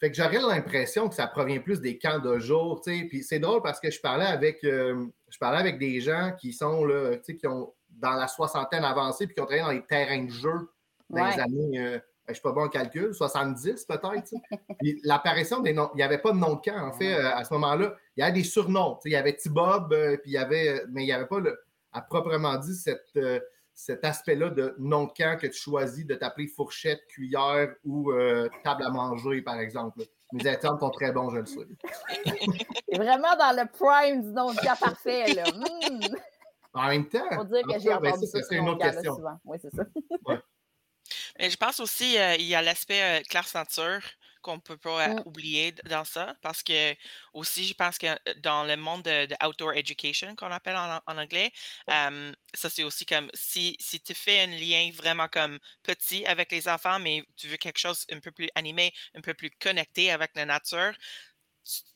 Fait 0.00 0.10
que 0.10 0.16
j'aurais 0.16 0.40
l'impression 0.40 1.08
que 1.08 1.14
ça 1.14 1.26
provient 1.26 1.58
plus 1.58 1.80
des 1.80 1.98
camps 1.98 2.20
de 2.20 2.38
jour, 2.38 2.80
tu 2.80 2.96
sais. 2.96 3.04
Puis 3.06 3.24
c'est 3.24 3.40
drôle 3.40 3.62
parce 3.62 3.80
que 3.80 3.90
je 3.90 4.00
parlais 4.00 4.26
avec, 4.26 4.62
euh, 4.64 5.06
je 5.28 5.38
parlais 5.38 5.58
avec 5.58 5.78
des 5.78 6.00
gens 6.00 6.32
qui 6.38 6.52
sont 6.52 6.84
là, 6.84 7.16
tu 7.16 7.24
sais, 7.24 7.36
qui 7.36 7.46
ont 7.46 7.74
dans 7.90 8.12
la 8.12 8.28
soixantaine 8.28 8.84
avancée 8.84 9.26
puis 9.26 9.34
qui 9.34 9.40
ont 9.40 9.46
travaillé 9.46 9.62
dans 9.62 9.72
les 9.72 9.84
terrains 9.84 10.24
de 10.24 10.30
jeu 10.30 10.70
dans 11.10 11.26
les 11.26 11.40
années, 11.40 11.78
euh, 11.80 11.98
je 12.28 12.34
suis 12.34 12.42
pas 12.42 12.52
bon 12.52 12.64
en 12.64 12.68
calcul, 12.68 13.12
70 13.14 13.86
peut-être. 13.86 14.34
Puis 14.80 15.00
l'apparition 15.02 15.60
des 15.60 15.72
noms, 15.72 15.90
il 15.94 15.96
n'y 15.96 16.02
avait 16.02 16.18
pas 16.18 16.32
de 16.32 16.36
nom 16.36 16.56
de 16.56 16.60
camp, 16.60 16.86
en 16.86 16.92
fait, 16.92 17.14
euh, 17.14 17.34
à 17.34 17.42
ce 17.42 17.54
moment-là. 17.54 17.96
Il 18.16 18.20
y 18.20 18.22
avait 18.22 18.34
des 18.34 18.44
surnoms. 18.44 18.96
tu 18.96 19.04
sais, 19.04 19.08
Il 19.08 19.12
y 19.12 19.16
avait 19.16 19.34
T-Bob, 19.34 19.96
puis 20.22 20.32
il 20.32 20.34
y 20.34 20.38
avait, 20.38 20.84
mais 20.90 21.04
il 21.04 21.06
n'y 21.06 21.12
avait 21.12 21.26
pas, 21.26 21.40
le, 21.40 21.58
à 21.92 22.02
proprement 22.02 22.56
dit, 22.58 22.74
cette, 22.74 23.18
cet 23.78 24.04
aspect-là 24.04 24.50
de 24.50 24.74
nom 24.78 25.04
de 25.04 25.12
camp 25.12 25.38
que 25.40 25.46
tu 25.46 25.56
choisis 25.56 26.04
de 26.04 26.16
t'appeler 26.16 26.48
fourchette, 26.48 27.06
cuillère 27.06 27.76
ou 27.84 28.10
euh, 28.10 28.48
table 28.64 28.82
à 28.82 28.90
manger, 28.90 29.40
par 29.40 29.60
exemple. 29.60 30.02
Mes 30.32 30.44
exemples 30.48 30.80
sont 30.80 30.90
très 30.90 31.12
bons, 31.12 31.30
je 31.30 31.36
le 31.36 31.46
sais. 31.46 31.60
C'est 32.88 32.96
vraiment 32.96 33.36
dans 33.36 33.56
le 33.56 33.68
prime 33.70 34.22
du 34.22 34.30
nom 34.30 34.52
de 34.52 34.58
camp 34.58 34.76
parfait, 34.80 35.32
là. 35.32 35.44
Hmm. 36.74 36.80
En 36.80 36.88
même 36.88 37.08
temps, 37.08 37.44
dire 37.44 37.62
en 37.64 37.72
que 37.72 37.78
j'ai 37.78 37.88
cas, 37.88 37.98
ben, 37.98 38.12
entendu 38.12 38.26
ça, 38.26 38.42
sur 38.42 38.52
une 38.52 38.68
autre 38.68 38.78
camp, 38.78 38.86
là, 38.86 38.92
question. 38.92 39.14
souvent. 39.16 39.40
Oui, 39.44 39.58
c'est 39.60 39.74
ça. 39.74 39.84
Mais 41.38 41.50
je 41.50 41.56
pense 41.56 41.80
aussi 41.80 42.18
euh, 42.18 42.34
il 42.34 42.46
y 42.46 42.54
a 42.54 42.62
l'aspect 42.62 43.02
euh, 43.02 43.22
classe 43.28 43.54
nature 43.54 44.02
qu'on 44.42 44.56
ne 44.56 44.60
peut 44.60 44.76
pas 44.78 45.14
oublier 45.24 45.72
dans 45.88 46.04
ça 46.04 46.34
parce 46.42 46.62
que 46.62 46.94
aussi 47.32 47.66
je 47.66 47.74
pense 47.74 47.98
que 47.98 48.06
euh, 48.06 48.16
dans 48.42 48.64
le 48.64 48.76
monde 48.76 49.02
de, 49.02 49.26
de 49.26 49.36
outdoor 49.46 49.72
education 49.74 50.34
qu'on 50.36 50.50
appelle 50.50 50.76
en, 50.76 51.00
en 51.06 51.18
anglais, 51.18 51.52
ça 52.54 52.70
c'est 52.70 52.84
aussi 52.84 53.06
comme 53.06 53.30
si, 53.34 53.76
si 53.80 54.00
tu 54.00 54.14
fais 54.14 54.40
un 54.42 54.46
lien 54.48 54.90
vraiment 54.94 55.28
comme 55.28 55.58
petit 55.82 56.24
avec 56.26 56.50
les 56.52 56.68
enfants, 56.68 56.98
mais 56.98 57.24
tu 57.36 57.48
veux 57.48 57.56
quelque 57.56 57.78
chose 57.78 58.04
un 58.10 58.20
peu 58.20 58.30
plus 58.32 58.48
animé, 58.54 58.92
un 59.14 59.20
peu 59.20 59.34
plus 59.34 59.50
connecté 59.50 60.10
avec 60.10 60.32
la 60.34 60.44
nature, 60.46 60.92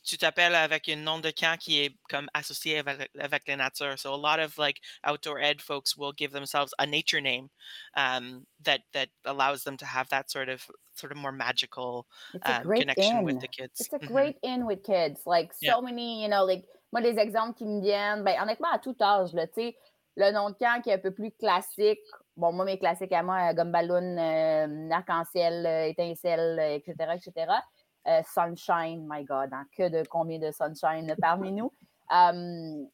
tu- 0.05 0.19
t'appelles 0.19 0.55
avec 0.55 0.89
un 0.89 0.97
nom 0.97 1.19
de 1.21 1.31
camp 1.31 1.59
qui 1.59 1.81
est 1.81 1.97
comme 2.09 2.29
associé 2.35 2.79
avec, 2.79 3.11
avec 3.19 3.47
la 3.49 3.57
nature. 3.57 3.99
So 3.99 4.15
a 4.15 4.17
lot 4.17 4.41
of 4.41 4.59
like 4.59 4.81
outdoor 5.05 5.39
ed 5.41 5.61
folks 5.63 5.97
will 5.97 6.13
give 6.13 6.33
themselves 6.33 6.75
a 6.79 6.87
nature 6.87 7.21
name 7.21 7.49
um, 7.95 8.47
that 8.61 8.83
that 8.93 9.09
allows 9.25 9.65
them 9.65 9.77
to 9.79 9.87
have 9.87 10.09
that 10.11 10.31
sort 10.31 10.49
of 10.49 10.67
sort 10.95 11.13
of 11.13 11.19
more 11.19 11.33
magical 11.33 12.07
um, 12.43 12.73
connection 12.75 13.23
with 13.23 13.39
in. 13.39 13.41
the 13.41 13.49
kids. 13.49 13.81
It's 13.81 13.93
a 13.95 13.99
Mhm. 14.03 14.11
great 14.13 14.39
in 14.43 14.67
with 14.67 14.83
kids. 14.85 15.23
Like 15.27 15.53
so 15.55 15.71
Yeah. 15.71 15.77
many, 15.81 16.23
you 16.23 16.29
know, 16.29 16.45
like 16.45 16.65
moi, 16.93 17.01
les 17.01 17.19
exemples 17.19 17.55
qui 17.55 17.65
me 17.65 17.81
viennent, 17.81 18.23
ben 18.23 18.39
honnêtement, 18.41 18.69
à 18.73 18.79
tout 18.79 18.97
âge, 19.01 19.33
là, 19.33 19.47
tu 19.47 19.55
sais, 19.55 19.77
le 20.17 20.31
nom 20.31 20.51
de 20.51 20.55
camp 20.57 20.83
qui 20.83 20.91
est 20.91 20.95
un 20.95 20.99
peu 20.99 21.11
plus 21.13 21.31
classique. 21.33 21.99
Bon, 22.37 22.53
moi, 22.53 22.65
mes 22.67 22.79
classiques 22.79 23.13
à 23.13 23.23
moi, 23.23 23.51
euh, 23.51 23.55
gomme 23.55 23.73
ballon, 23.73 24.17
euh, 24.19 24.91
arc-en-ciel, 24.91 25.65
euh, 25.67 25.87
étincelle, 25.89 26.59
euh, 26.61 26.75
etc., 26.77 27.15
etc. 27.17 27.63
Euh, 28.07 28.21
sunshine, 28.27 29.07
my 29.07 29.23
God, 29.23 29.51
hein, 29.53 29.65
que 29.77 29.89
de 29.89 30.03
combien 30.09 30.41
de 30.41 30.51
sunshine 30.51 31.15
parmi 31.21 31.53
nous. 31.53 31.71
Um, 32.11 32.89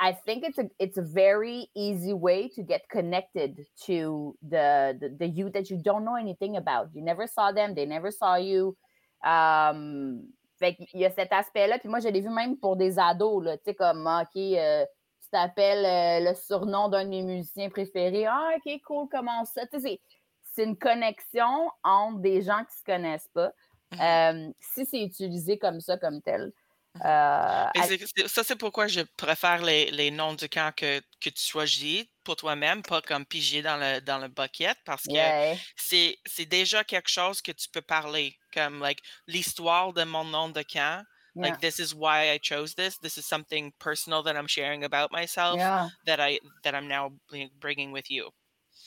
I- 0.00 0.14
think 0.24 0.42
it's 0.42 0.58
a 0.58 0.68
it's 0.78 0.96
a 0.96 1.02
very 1.02 1.70
easy 1.74 2.14
way 2.14 2.48
to 2.56 2.62
get 2.62 2.88
connected 2.88 3.66
to 3.84 4.34
the, 4.42 4.98
the 5.18 5.28
youth 5.28 5.52
that 5.52 5.68
you 5.70 5.76
don't 5.76 6.02
know 6.02 6.16
anything 6.16 6.56
about. 6.56 6.88
You 6.94 7.02
never 7.02 7.26
saw 7.26 7.52
them, 7.52 7.74
they 7.74 7.84
never 7.84 8.10
saw 8.10 8.36
you. 8.36 8.74
Um, 9.22 10.32
fait 10.58 10.74
qu'il 10.74 11.00
y 11.00 11.04
a 11.04 11.10
cet 11.10 11.30
aspect-là. 11.32 11.78
Puis 11.78 11.88
moi, 11.88 12.00
je 12.00 12.08
l'ai 12.08 12.20
vu 12.20 12.30
même 12.30 12.56
pour 12.58 12.76
des 12.76 12.98
ados, 12.98 13.44
tu 13.44 13.50
sais, 13.64 13.74
comme, 13.74 14.06
ah, 14.06 14.22
OK, 14.22 14.36
euh, 14.36 14.84
tu 15.22 15.28
t'appelles 15.30 15.84
euh, 16.24 16.30
le 16.30 16.34
surnom 16.34 16.88
d'un 16.88 17.04
de 17.04 17.10
mes 17.10 17.22
musiciens 17.22 17.68
préférés. 17.68 18.26
Ah, 18.26 18.50
OK, 18.56 18.80
cool, 18.86 19.08
comment 19.10 19.44
ça? 19.44 19.66
Tu 19.66 19.78
sais, 19.78 20.00
c'est 20.42 20.64
une 20.64 20.76
connexion 20.76 21.70
entre 21.84 22.18
des 22.18 22.42
gens 22.42 22.58
qui 22.64 22.74
ne 22.74 22.78
se 22.78 22.84
connaissent 22.84 23.30
pas. 23.32 23.52
Mhm. 23.92 24.00
Euh, 24.00 24.52
si 24.60 24.86
c'est 24.86 25.02
utilisé 25.02 25.58
comme 25.58 25.80
ça, 25.80 25.96
comme 25.96 26.20
tel. 26.22 26.52
Euh, 26.96 27.00
à- 27.04 27.70
c'est- 27.86 28.04
c'est- 28.16 28.28
ça, 28.28 28.42
c'est 28.42 28.56
pourquoi 28.56 28.88
je 28.88 29.02
préfère 29.16 29.62
les, 29.62 29.90
les 29.92 30.10
noms 30.10 30.34
du 30.34 30.48
camp 30.48 30.74
que, 30.74 31.00
que 31.20 31.30
tu 31.30 31.42
choisis 31.42 32.04
pour 32.24 32.34
toi-même, 32.36 32.82
pas 32.82 33.00
comme 33.02 33.24
pigé 33.24 33.62
dans 33.62 33.76
le, 33.76 34.00
dans 34.00 34.18
le 34.18 34.28
bucket, 34.28 34.76
parce 34.84 35.04
que 35.04 35.12
yeah. 35.12 35.56
c'est 35.76 36.18
c'est 36.26 36.46
déjà 36.46 36.82
quelque 36.84 37.08
chose 37.08 37.40
que 37.40 37.52
tu 37.52 37.68
peux 37.70 37.82
parler, 37.82 38.36
comme 38.52 38.80
like 38.80 39.00
l'histoire 39.26 39.92
de 39.92 40.02
mon 40.04 40.24
nom 40.24 40.48
de 40.48 40.62
camp. 40.62 41.04
Yeah. 41.36 41.50
Like 41.50 41.60
this 41.60 41.78
is 41.78 41.94
why 41.94 42.30
I 42.34 42.38
chose 42.42 42.74
this. 42.74 42.98
This 42.98 43.16
is 43.16 43.26
something 43.26 43.70
personal 43.78 44.24
that 44.24 44.34
I'm 44.34 44.48
sharing 44.48 44.82
about 44.82 45.12
myself 45.12 45.56
yeah. 45.56 45.88
that 46.04 46.18
I 46.18 46.40
that 46.64 46.74
I'm 46.74 46.88
now 46.88 47.12
bring- 47.28 47.50
bringing 47.60 47.92
with 47.92 48.10
you. 48.10 48.30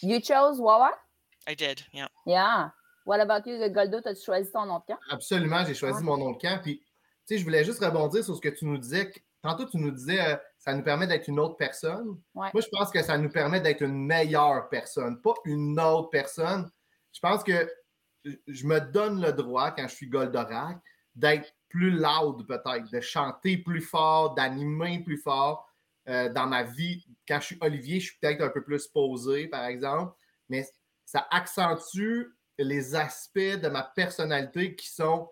You 0.01 0.19
chose 0.19 0.59
Wawa? 0.59 0.91
I 1.47 1.55
did, 1.55 1.85
yeah. 1.93 2.09
Yeah. 2.25 2.71
What 3.11 3.19
about 3.19 3.45
you, 3.45 3.57
Goldo? 3.73 3.97
As-tu 4.05 4.23
choisi 4.23 4.49
ton 4.53 4.65
nom 4.65 4.79
de 4.79 4.85
camp? 4.85 4.99
Absolument, 5.09 5.65
j'ai 5.65 5.73
choisi 5.73 6.01
mon 6.01 6.15
nom 6.15 6.31
de 6.31 6.37
camp. 6.37 6.61
Puis, 6.63 6.77
tu 6.79 6.85
sais, 7.25 7.37
je 7.37 7.43
voulais 7.43 7.65
juste 7.65 7.83
rebondir 7.83 8.23
sur 8.23 8.33
ce 8.37 8.39
que 8.39 8.47
tu 8.47 8.63
nous 8.63 8.77
disais. 8.77 9.11
Tantôt, 9.41 9.65
tu 9.65 9.75
nous 9.79 9.91
disais, 9.91 10.21
euh, 10.21 10.37
ça 10.57 10.73
nous 10.73 10.81
permet 10.81 11.07
d'être 11.07 11.27
une 11.27 11.37
autre 11.37 11.57
personne. 11.57 12.21
Ouais. 12.33 12.47
Moi, 12.53 12.61
je 12.61 12.69
pense 12.71 12.89
que 12.89 13.03
ça 13.03 13.17
nous 13.17 13.29
permet 13.29 13.59
d'être 13.59 13.81
une 13.81 14.05
meilleure 14.05 14.69
personne, 14.69 15.19
pas 15.19 15.33
une 15.43 15.77
autre 15.77 16.09
personne. 16.09 16.71
Je 17.11 17.19
pense 17.19 17.43
que 17.43 17.69
je 18.23 18.65
me 18.65 18.79
donne 18.79 19.21
le 19.21 19.33
droit, 19.33 19.71
quand 19.71 19.89
je 19.89 19.93
suis 19.93 20.07
Goldorak, 20.07 20.77
d'être 21.13 21.53
plus 21.67 21.91
loud 21.91 22.47
peut-être, 22.47 22.89
de 22.93 23.01
chanter 23.01 23.57
plus 23.57 23.81
fort, 23.81 24.35
d'animer 24.35 25.03
plus 25.03 25.17
fort. 25.17 25.67
Euh, 26.07 26.29
dans 26.29 26.47
ma 26.47 26.63
vie, 26.63 27.05
quand 27.27 27.41
je 27.41 27.47
suis 27.47 27.57
Olivier, 27.59 27.99
je 27.99 28.11
suis 28.11 28.19
peut-être 28.21 28.41
un 28.41 28.49
peu 28.49 28.63
plus 28.63 28.87
posé, 28.87 29.49
par 29.49 29.65
exemple, 29.65 30.15
mais 30.47 30.65
ça 31.03 31.27
accentue 31.29 32.29
les 32.63 32.95
aspects 32.95 33.39
de 33.39 33.67
ma 33.67 33.83
personnalité 33.83 34.75
qui 34.75 34.89
sont 34.89 35.29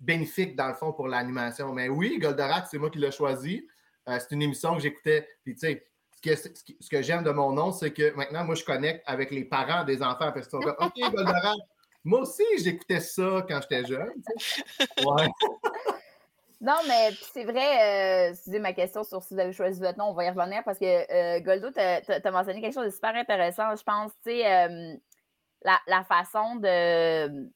bénéfiques, 0.00 0.56
dans 0.56 0.68
le 0.68 0.74
fond, 0.74 0.92
pour 0.92 1.08
l'animation. 1.08 1.72
Mais 1.72 1.88
oui, 1.88 2.18
Goldorak, 2.18 2.66
c'est 2.70 2.78
moi 2.78 2.90
qui 2.90 2.98
l'ai 2.98 3.10
choisi. 3.10 3.66
Euh, 4.08 4.18
c'est 4.20 4.34
une 4.34 4.42
émission 4.42 4.74
que 4.74 4.82
j'écoutais. 4.82 5.28
Puis, 5.44 5.54
tu 5.54 5.60
sais, 5.60 5.86
ce 6.80 6.88
que, 6.88 7.02
j'aime 7.02 7.24
de 7.24 7.30
mon 7.30 7.52
nom, 7.52 7.72
c'est 7.72 7.92
que 7.92 8.14
maintenant, 8.14 8.44
moi, 8.44 8.54
je 8.54 8.64
connecte 8.64 9.02
avec 9.06 9.30
les 9.30 9.44
parents 9.44 9.84
des 9.84 10.02
enfants 10.02 10.32
parce 10.32 10.48
qu'ils 10.48 10.50
sont 10.50 10.60
comme 10.60 10.76
OK, 10.80 10.92
Goldorak. 11.12 11.56
moi 12.04 12.20
aussi, 12.20 12.44
j'écoutais 12.62 13.00
ça 13.00 13.44
quand 13.48 13.60
j'étais 13.62 13.84
jeune. 13.86 14.12
Ouais. 15.04 15.28
Non, 16.60 16.78
mais 16.88 17.10
c'est 17.34 17.44
vrai, 17.44 18.32
euh, 18.32 18.60
ma 18.60 18.72
question 18.72 19.04
sur 19.04 19.22
si 19.22 19.34
vous 19.34 19.40
avez 19.40 19.52
choisi 19.52 19.78
votre 19.78 19.98
nom, 19.98 20.06
on 20.06 20.14
va 20.14 20.24
y 20.24 20.30
revenir 20.30 20.64
parce 20.64 20.78
que 20.78 20.86
euh, 20.86 21.40
Goldo, 21.40 21.70
tu 21.70 21.78
as, 21.78 22.30
mentionné 22.30 22.62
quelque 22.62 22.72
chose 22.72 22.86
de 22.86 22.90
super 22.90 23.14
intéressant, 23.14 23.76
je 23.76 23.82
pense, 23.82 24.10
tu 24.24 24.30
sais, 24.30 24.46
euh, 24.46 24.96
la, 25.86 26.04
façon 26.04 26.56
de, 26.56 27.50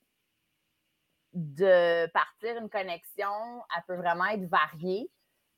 de 1.33 2.07
partir 2.09 2.57
une 2.59 2.69
connexion, 2.69 3.63
elle 3.77 3.83
peut 3.87 3.97
vraiment 3.97 4.27
être 4.27 4.49
variée 4.49 5.11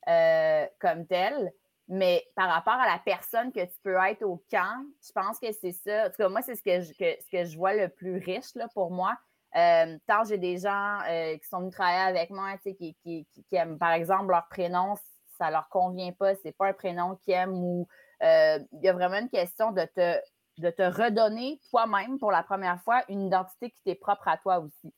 euh, 0.07 0.65
comme 0.79 1.05
telle. 1.07 1.51
Mais 1.89 2.25
par 2.35 2.49
rapport 2.49 2.73
à 2.73 2.87
la 2.87 2.99
personne 3.03 3.51
que 3.51 3.65
tu 3.65 3.75
peux 3.83 3.97
être 4.07 4.23
au 4.23 4.41
camp, 4.49 4.85
je 5.05 5.11
pense 5.11 5.37
que 5.39 5.51
c'est 5.51 5.73
ça. 5.73 6.05
En 6.05 6.09
tout 6.09 6.17
cas, 6.17 6.29
moi, 6.29 6.41
c'est 6.41 6.55
ce 6.55 6.63
que, 6.63 6.79
je, 6.79 6.93
ce 6.93 7.29
que 7.29 7.43
je 7.43 7.57
vois 7.57 7.73
le 7.73 7.89
plus 7.89 8.17
riche 8.17 8.55
là, 8.55 8.67
pour 8.73 8.91
moi. 8.91 9.17
Euh, 9.55 9.97
tant 10.07 10.23
j'ai 10.23 10.39
des 10.39 10.57
gens 10.57 10.99
euh, 11.07 11.37
qui 11.37 11.47
sont 11.47 11.59
venus 11.59 11.73
travailler 11.73 12.17
avec 12.17 12.31
moi, 12.31 12.57
qui, 12.57 12.95
qui, 13.03 13.27
qui, 13.27 13.55
aiment, 13.55 13.77
par 13.77 13.91
exemple, 13.91 14.31
leur 14.31 14.47
prénom, 14.47 14.95
ça 15.37 15.51
leur 15.51 15.69
convient 15.69 16.11
pas, 16.13 16.33
c'est 16.35 16.53
pas 16.53 16.67
un 16.67 16.73
prénom 16.73 17.15
qu'ils 17.17 17.33
aiment 17.33 17.53
ou 17.53 17.87
il 18.21 18.79
y 18.81 18.87
a 18.87 18.93
vraiment 18.93 19.17
une 19.19 19.29
question 19.29 19.73
de 19.73 19.83
te, 19.83 20.17
de 20.57 20.69
te 20.69 20.83
redonner 20.83 21.59
toi-même 21.69 22.19
pour 22.19 22.31
la 22.31 22.43
première 22.43 22.81
fois 22.83 23.03
une 23.09 23.21
identité 23.21 23.71
qui 23.71 23.81
t'est 23.83 23.95
propre 23.95 24.27
à 24.27 24.37
toi 24.37 24.59
aussi 24.59 24.93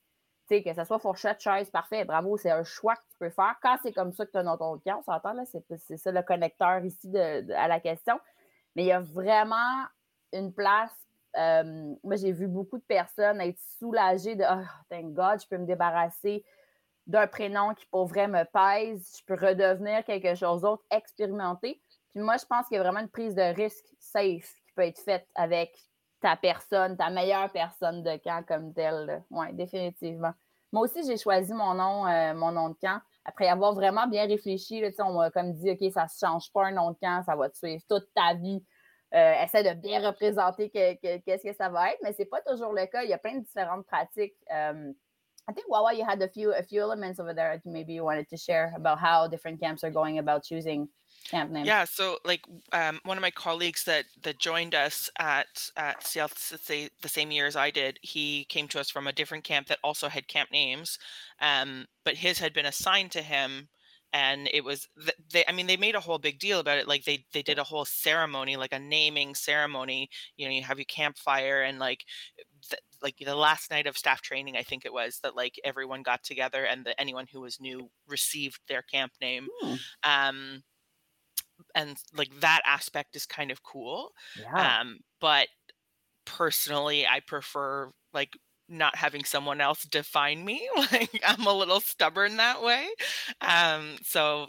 sais, 0.48 0.64
que 0.64 0.74
ce 0.74 0.84
soit 0.84 1.00
fourchette, 1.00 1.42
chaise, 1.42 1.70
parfait, 1.70 2.06
bravo, 2.06 2.38
c'est 2.38 2.52
un 2.52 2.64
choix 2.64 2.96
que 2.96 3.02
tu 3.12 3.18
peux 3.20 3.30
faire. 3.30 3.56
Quand 3.62 3.78
c'est 3.82 3.94
comme 3.94 4.14
ça 4.14 4.26
que 4.26 4.32
tu 4.32 4.38
as 4.38 4.44
dans 4.44 4.58
ton 4.58 4.78
camp, 4.80 5.00
on 5.00 5.04
s'entend, 5.04 5.34
là, 5.34 5.44
c'est 5.46 5.98
ça 5.98 6.12
le 6.12 6.22
connecteur 6.22 6.84
ici 6.84 7.10
de, 7.10 7.52
à 7.54 7.68
la 7.68 7.80
question. 7.80 8.20
Mais 8.76 8.84
il 8.84 8.88
y 8.88 8.92
a 8.92 9.02
vraiment 9.02 9.86
une 10.34 10.54
place. 10.54 10.94
Euh, 11.38 11.94
moi, 12.04 12.16
j'ai 12.16 12.32
vu 12.32 12.48
beaucoup 12.48 12.78
de 12.78 12.84
personnes 12.84 13.42
être 13.42 13.60
soulagées 13.80 14.36
de 14.36 14.44
Oh, 14.44 14.66
thank 14.90 15.14
God, 15.14 15.42
je 15.42 15.48
peux 15.48 15.58
me 15.58 15.66
débarrasser 15.66 16.46
d'un 17.08 17.28
prénom 17.28 17.74
qui 17.74 17.86
pour 17.88 18.08
vrai 18.08 18.28
me 18.28 18.44
pèse, 18.46 19.18
je 19.20 19.26
peux 19.26 19.40
redevenir 19.40 20.04
quelque 20.06 20.34
chose 20.36 20.62
d'autre, 20.62 20.84
expérimenter. 20.90 21.80
Puis 22.12 22.24
moi, 22.24 22.38
je 22.38 22.46
pense 22.46 22.68
qu'il 22.68 22.78
y 22.78 22.80
a 22.80 22.84
vraiment 22.84 23.02
une 23.02 23.10
prise 23.10 23.36
de 23.36 23.54
risque 23.54 23.86
safe 24.00 24.54
peut 24.76 24.84
être 24.84 25.00
faite 25.00 25.28
avec 25.36 25.76
ta 26.22 26.36
personne, 26.36 26.98
ta 26.98 27.10
meilleure 27.10 27.52
personne 27.52 28.04
de 28.04 28.18
camp 28.18 28.44
comme 28.48 28.74
telle. 28.74 29.24
Oui, 29.30 29.54
définitivement. 29.54 30.34
Moi 30.72 30.84
aussi, 30.84 31.06
j'ai 31.06 31.18
choisi 31.18 31.54
mon 31.54 31.74
nom, 31.74 32.08
euh, 32.08 32.34
mon 32.34 32.52
nom 32.52 32.70
de 32.70 32.76
camp. 32.82 33.00
Après 33.24 33.48
avoir 33.48 33.74
vraiment 33.74 34.08
bien 34.08 34.28
réfléchi, 34.28 34.82
là, 34.82 34.90
on 35.00 35.14
m'a 35.14 35.32
comme 35.32 35.54
dit, 35.54 35.72
OK, 35.72 35.92
ça 35.94 36.04
ne 36.04 36.28
change 36.28 36.52
pas 36.52 36.66
un 36.66 36.72
nom 36.72 36.92
de 36.92 36.98
camp, 37.02 37.24
ça 37.26 37.36
va 37.36 37.50
te 37.50 37.58
suivre 37.58 37.82
toute 37.88 38.08
ta 38.14 38.34
vie. 38.34 38.64
Euh, 39.14 39.34
essaie 39.44 39.64
de 39.64 39.80
bien 39.80 40.06
représenter 40.06 40.70
qu'est-ce 40.70 41.44
que, 41.44 41.54
ça 41.54 41.70
va 41.70 41.92
être, 41.92 42.00
mais 42.04 42.12
ce 42.12 42.20
n'est 42.20 42.26
pas 42.26 42.42
toujours 42.42 42.74
le 42.74 42.86
cas. 42.88 43.04
Il 43.04 43.10
y 43.10 43.14
a 43.14 43.18
plein 43.18 43.36
de 43.36 43.46
différentes 43.46 43.86
pratiques. 43.86 44.36
Euh, 44.52 44.92
I 45.48 45.54
think 45.54 45.68
Wawa, 45.70 45.94
you 45.94 46.04
had 46.04 46.22
a 46.24 46.28
few 46.28 46.52
a 46.52 46.64
few 46.64 46.82
elements 46.82 47.20
over 47.20 47.34
there 47.34 47.56
that 47.56 47.70
maybe 47.70 47.94
you 47.94 48.04
wanted 48.04 48.28
to 48.30 48.38
share 48.38 48.74
about 48.76 48.98
how 48.98 49.28
different 49.28 49.60
camps 49.60 49.84
are 49.84 49.92
going 49.92 50.18
about 50.18 50.44
choosing. 50.44 50.90
Yeah, 51.66 51.86
so 51.86 52.20
like 52.24 52.42
um, 52.72 53.00
one 53.04 53.18
of 53.18 53.22
my 53.22 53.32
colleagues 53.32 53.84
that 53.86 54.06
that 54.24 54.40
joined 54.40 54.76
us 54.76 55.10
at 55.18 55.70
at 55.76 56.06
say 56.06 56.90
the 57.02 57.10
same 57.10 57.32
year 57.32 57.48
as 57.48 57.56
I 57.56 57.72
did, 57.72 58.00
he 58.02 58.46
came 58.46 58.68
to 58.70 58.80
us 58.80 58.90
from 58.90 59.08
a 59.08 59.14
different 59.14 59.44
camp 59.44 59.68
that 59.68 59.80
also 59.84 60.08
had 60.08 60.28
camp 60.28 60.52
names, 60.52 61.00
um, 61.42 61.86
but 62.04 62.16
his 62.16 62.40
had 62.40 62.54
been 62.54 62.66
assigned 62.66 63.12
to 63.12 63.22
him 63.22 63.70
and 64.16 64.48
it 64.54 64.64
was 64.64 64.88
they 65.34 65.44
i 65.48 65.52
mean 65.52 65.68
they 65.68 65.76
made 65.76 65.94
a 65.94 66.00
whole 66.00 66.18
big 66.18 66.40
deal 66.40 66.60
about 66.60 66.78
it 66.78 66.88
like 66.88 67.04
they 67.04 67.26
they 67.34 67.42
did 67.42 67.60
a 67.60 67.64
whole 67.64 67.84
ceremony 67.84 68.56
like 68.56 68.72
a 68.72 68.80
naming 68.80 69.36
ceremony 69.36 70.10
you 70.38 70.46
know 70.46 70.54
you 70.54 70.64
have 70.64 70.78
your 70.78 70.86
campfire 70.86 71.64
and 71.64 71.80
like 71.80 72.06
like 73.02 73.16
the 73.18 73.36
last 73.36 73.70
night 73.70 73.88
of 73.88 73.98
staff 73.98 74.22
training 74.22 74.56
i 74.56 74.64
think 74.64 74.86
it 74.86 74.94
was 74.94 75.20
that 75.22 75.36
like 75.36 75.60
everyone 75.66 76.02
got 76.02 76.24
together 76.24 76.64
and 76.64 76.86
that 76.86 77.00
anyone 77.00 77.26
who 77.32 77.42
was 77.42 77.60
new 77.60 77.90
received 78.08 78.60
their 78.68 78.82
camp 78.82 79.12
name 79.20 79.48
hmm. 79.62 79.76
um 80.04 80.64
and 81.76 81.98
like 82.16 82.40
that 82.40 82.62
aspect 82.66 83.16
is 83.16 83.26
kind 83.26 83.52
of 83.52 83.64
cool 83.64 84.12
yeah. 84.40 84.80
um 84.80 85.00
but 85.22 85.48
personally 86.26 87.06
i 87.06 87.20
prefer 87.20 87.92
like 88.14 88.38
not 88.68 88.96
having 88.96 89.24
someone 89.24 89.62
else 89.62 89.84
define 89.84 90.44
me 90.44 90.68
like 90.92 91.22
i'm 91.26 91.46
a 91.46 91.54
little 91.54 91.80
stubborn 91.80 92.38
that 92.38 92.64
way 92.64 92.88
um 93.42 93.96
so 94.04 94.48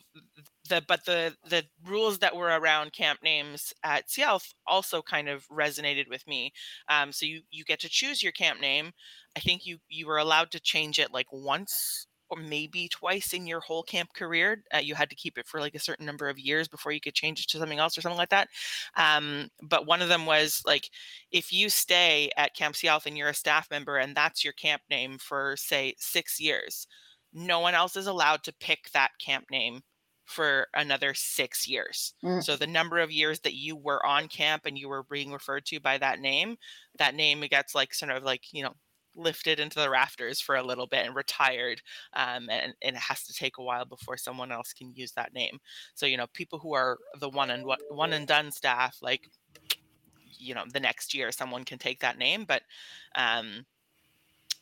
the 0.69 0.83
but 0.89 1.05
the 1.05 1.35
the 1.49 1.65
rules 1.85 2.19
that 2.19 2.35
were 2.35 2.49
around 2.59 2.93
camp 2.93 3.21
names 3.23 3.73
at 3.85 4.09
Cielf 4.09 4.55
also 4.67 5.03
kind 5.03 5.29
of 5.29 5.47
resonated 5.49 6.09
with 6.09 6.27
me 6.27 6.53
um 6.89 7.13
so 7.13 7.27
you 7.27 7.43
you 7.51 7.65
get 7.65 7.81
to 7.81 7.89
choose 7.89 8.23
your 8.23 8.33
camp 8.33 8.61
name 8.61 8.93
i 9.37 9.41
think 9.41 9.67
you 9.67 9.79
you 9.89 10.07
were 10.07 10.19
allowed 10.19 10.51
to 10.51 10.61
change 10.61 10.99
it 10.99 11.13
like 11.13 11.27
once 11.31 12.07
or 12.29 12.39
maybe 12.39 12.89
twice 12.89 13.33
in 13.33 13.47
your 13.47 13.61
whole 13.61 13.83
camp 13.83 14.13
career. 14.15 14.63
Uh, 14.75 14.79
you 14.79 14.95
had 14.95 15.11
to 15.11 15.17
keep 15.17 15.39
it 15.39 15.47
for 15.47 15.61
like 15.61 15.75
a 15.75 15.81
certain 15.81 16.07
number 16.07 16.29
of 16.29 16.39
years 16.39 16.69
before 16.69 16.93
you 16.93 17.01
could 17.01 17.15
change 17.15 17.41
it 17.41 17.49
to 17.49 17.59
something 17.59 17.79
else 17.79 17.97
or 17.97 18.01
something 18.01 18.19
like 18.19 18.31
that. 18.31 18.49
Um, 18.97 19.49
but 19.63 19.87
one 19.87 20.03
of 20.03 20.09
them 20.09 20.27
was 20.27 20.63
like, 20.67 20.91
if 21.31 21.53
you 21.53 21.69
stay 21.69 22.31
at 22.37 22.55
Camp 22.55 22.75
Cielf 22.75 23.07
and 23.07 23.17
you're 23.17 23.29
a 23.29 23.35
staff 23.35 23.71
member 23.71 23.97
and 23.97 24.15
that's 24.15 24.45
your 24.45 24.53
camp 24.55 24.83
name 24.91 25.19
for 25.19 25.57
say 25.57 25.95
six 25.99 26.41
years, 26.41 26.87
no 27.33 27.61
one 27.61 27.75
else 27.75 27.97
is 27.97 28.07
allowed 28.07 28.43
to 28.45 28.55
pick 28.61 28.91
that 28.93 29.11
camp 29.25 29.45
name 29.51 29.83
for 30.25 30.67
another 30.75 31.15
six 31.15 31.69
years. 31.69 32.15
Mm. 32.25 32.43
So 32.43 32.57
the 32.57 32.67
number 32.67 32.99
of 32.99 33.13
years 33.13 33.41
that 33.41 33.55
you 33.55 33.77
were 33.77 34.05
on 34.05 34.27
camp 34.27 34.67
and 34.67 34.77
you 34.77 34.89
were 34.89 35.05
being 35.05 35.33
referred 35.33 35.65
to 35.67 35.81
by 35.81 35.99
that 35.99 36.19
name, 36.21 36.57
that 36.99 37.15
name 37.15 37.43
gets 37.49 37.75
like 37.75 37.95
sort 37.95 38.11
of 38.11 38.25
like, 38.25 38.53
you 38.53 38.65
know, 38.65 38.75
lifted 39.17 39.59
into 39.59 39.79
the 39.79 39.91
rafters 39.91 40.41
for 40.41 40.57
a 40.57 40.63
little 40.63 40.87
bit 40.87 41.07
and 41.07 41.15
retired 41.15 41.81
um, 42.13 42.49
and, 42.51 42.75
and, 42.83 42.97
it 42.97 43.01
has 43.01 43.25
to 43.25 43.33
take 43.33 43.59
a 43.59 43.63
while 43.63 43.85
before 43.85 44.17
someone 44.17 44.53
else 44.53 44.73
can 44.73 44.93
use 44.95 45.13
that 45.13 45.35
name 45.35 45.59
so 45.95 46.07
you 46.07 46.17
know 46.17 46.27
people 46.33 46.59
who 46.59 46.75
are 46.75 46.99
the 47.19 47.29
one 47.29 47.51
and 47.51 47.65
one 47.91 48.13
and 48.13 48.27
done 48.27 48.51
staff 48.51 48.99
like 49.03 49.31
you 50.39 50.55
know 50.55 50.65
the 50.73 50.81
next 50.81 51.15
year 51.15 51.33
someone 51.33 51.65
can 51.65 51.79
take 51.79 52.01
that 52.01 52.19
name 52.19 52.45
but 52.47 52.63
um 53.15 53.65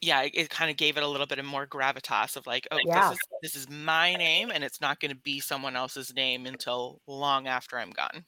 yeah 0.01 0.23
it, 0.23 0.33
it 0.35 0.51
kind 0.51 0.71
of 0.71 0.77
gave 0.77 0.97
it 0.97 1.03
a 1.03 1.09
little 1.09 1.27
bit 1.27 1.39
of 1.39 1.45
more 1.45 1.67
gravitas 1.67 2.37
of 2.37 2.47
like 2.47 2.67
oh 2.71 2.79
yeah. 2.85 3.11
this, 3.11 3.19
is, 3.19 3.29
this 3.43 3.57
is 3.57 3.71
my 3.71 4.15
name 4.15 4.51
and 4.53 4.63
it's 4.63 4.81
not 4.81 5.01
going 5.01 5.11
to 5.11 5.21
be 5.21 5.41
someone 5.41 5.77
else's 5.77 6.15
name 6.15 6.47
until 6.47 7.01
long 7.07 7.47
after 7.47 7.79
i'm 7.79 7.91
gone 7.91 8.25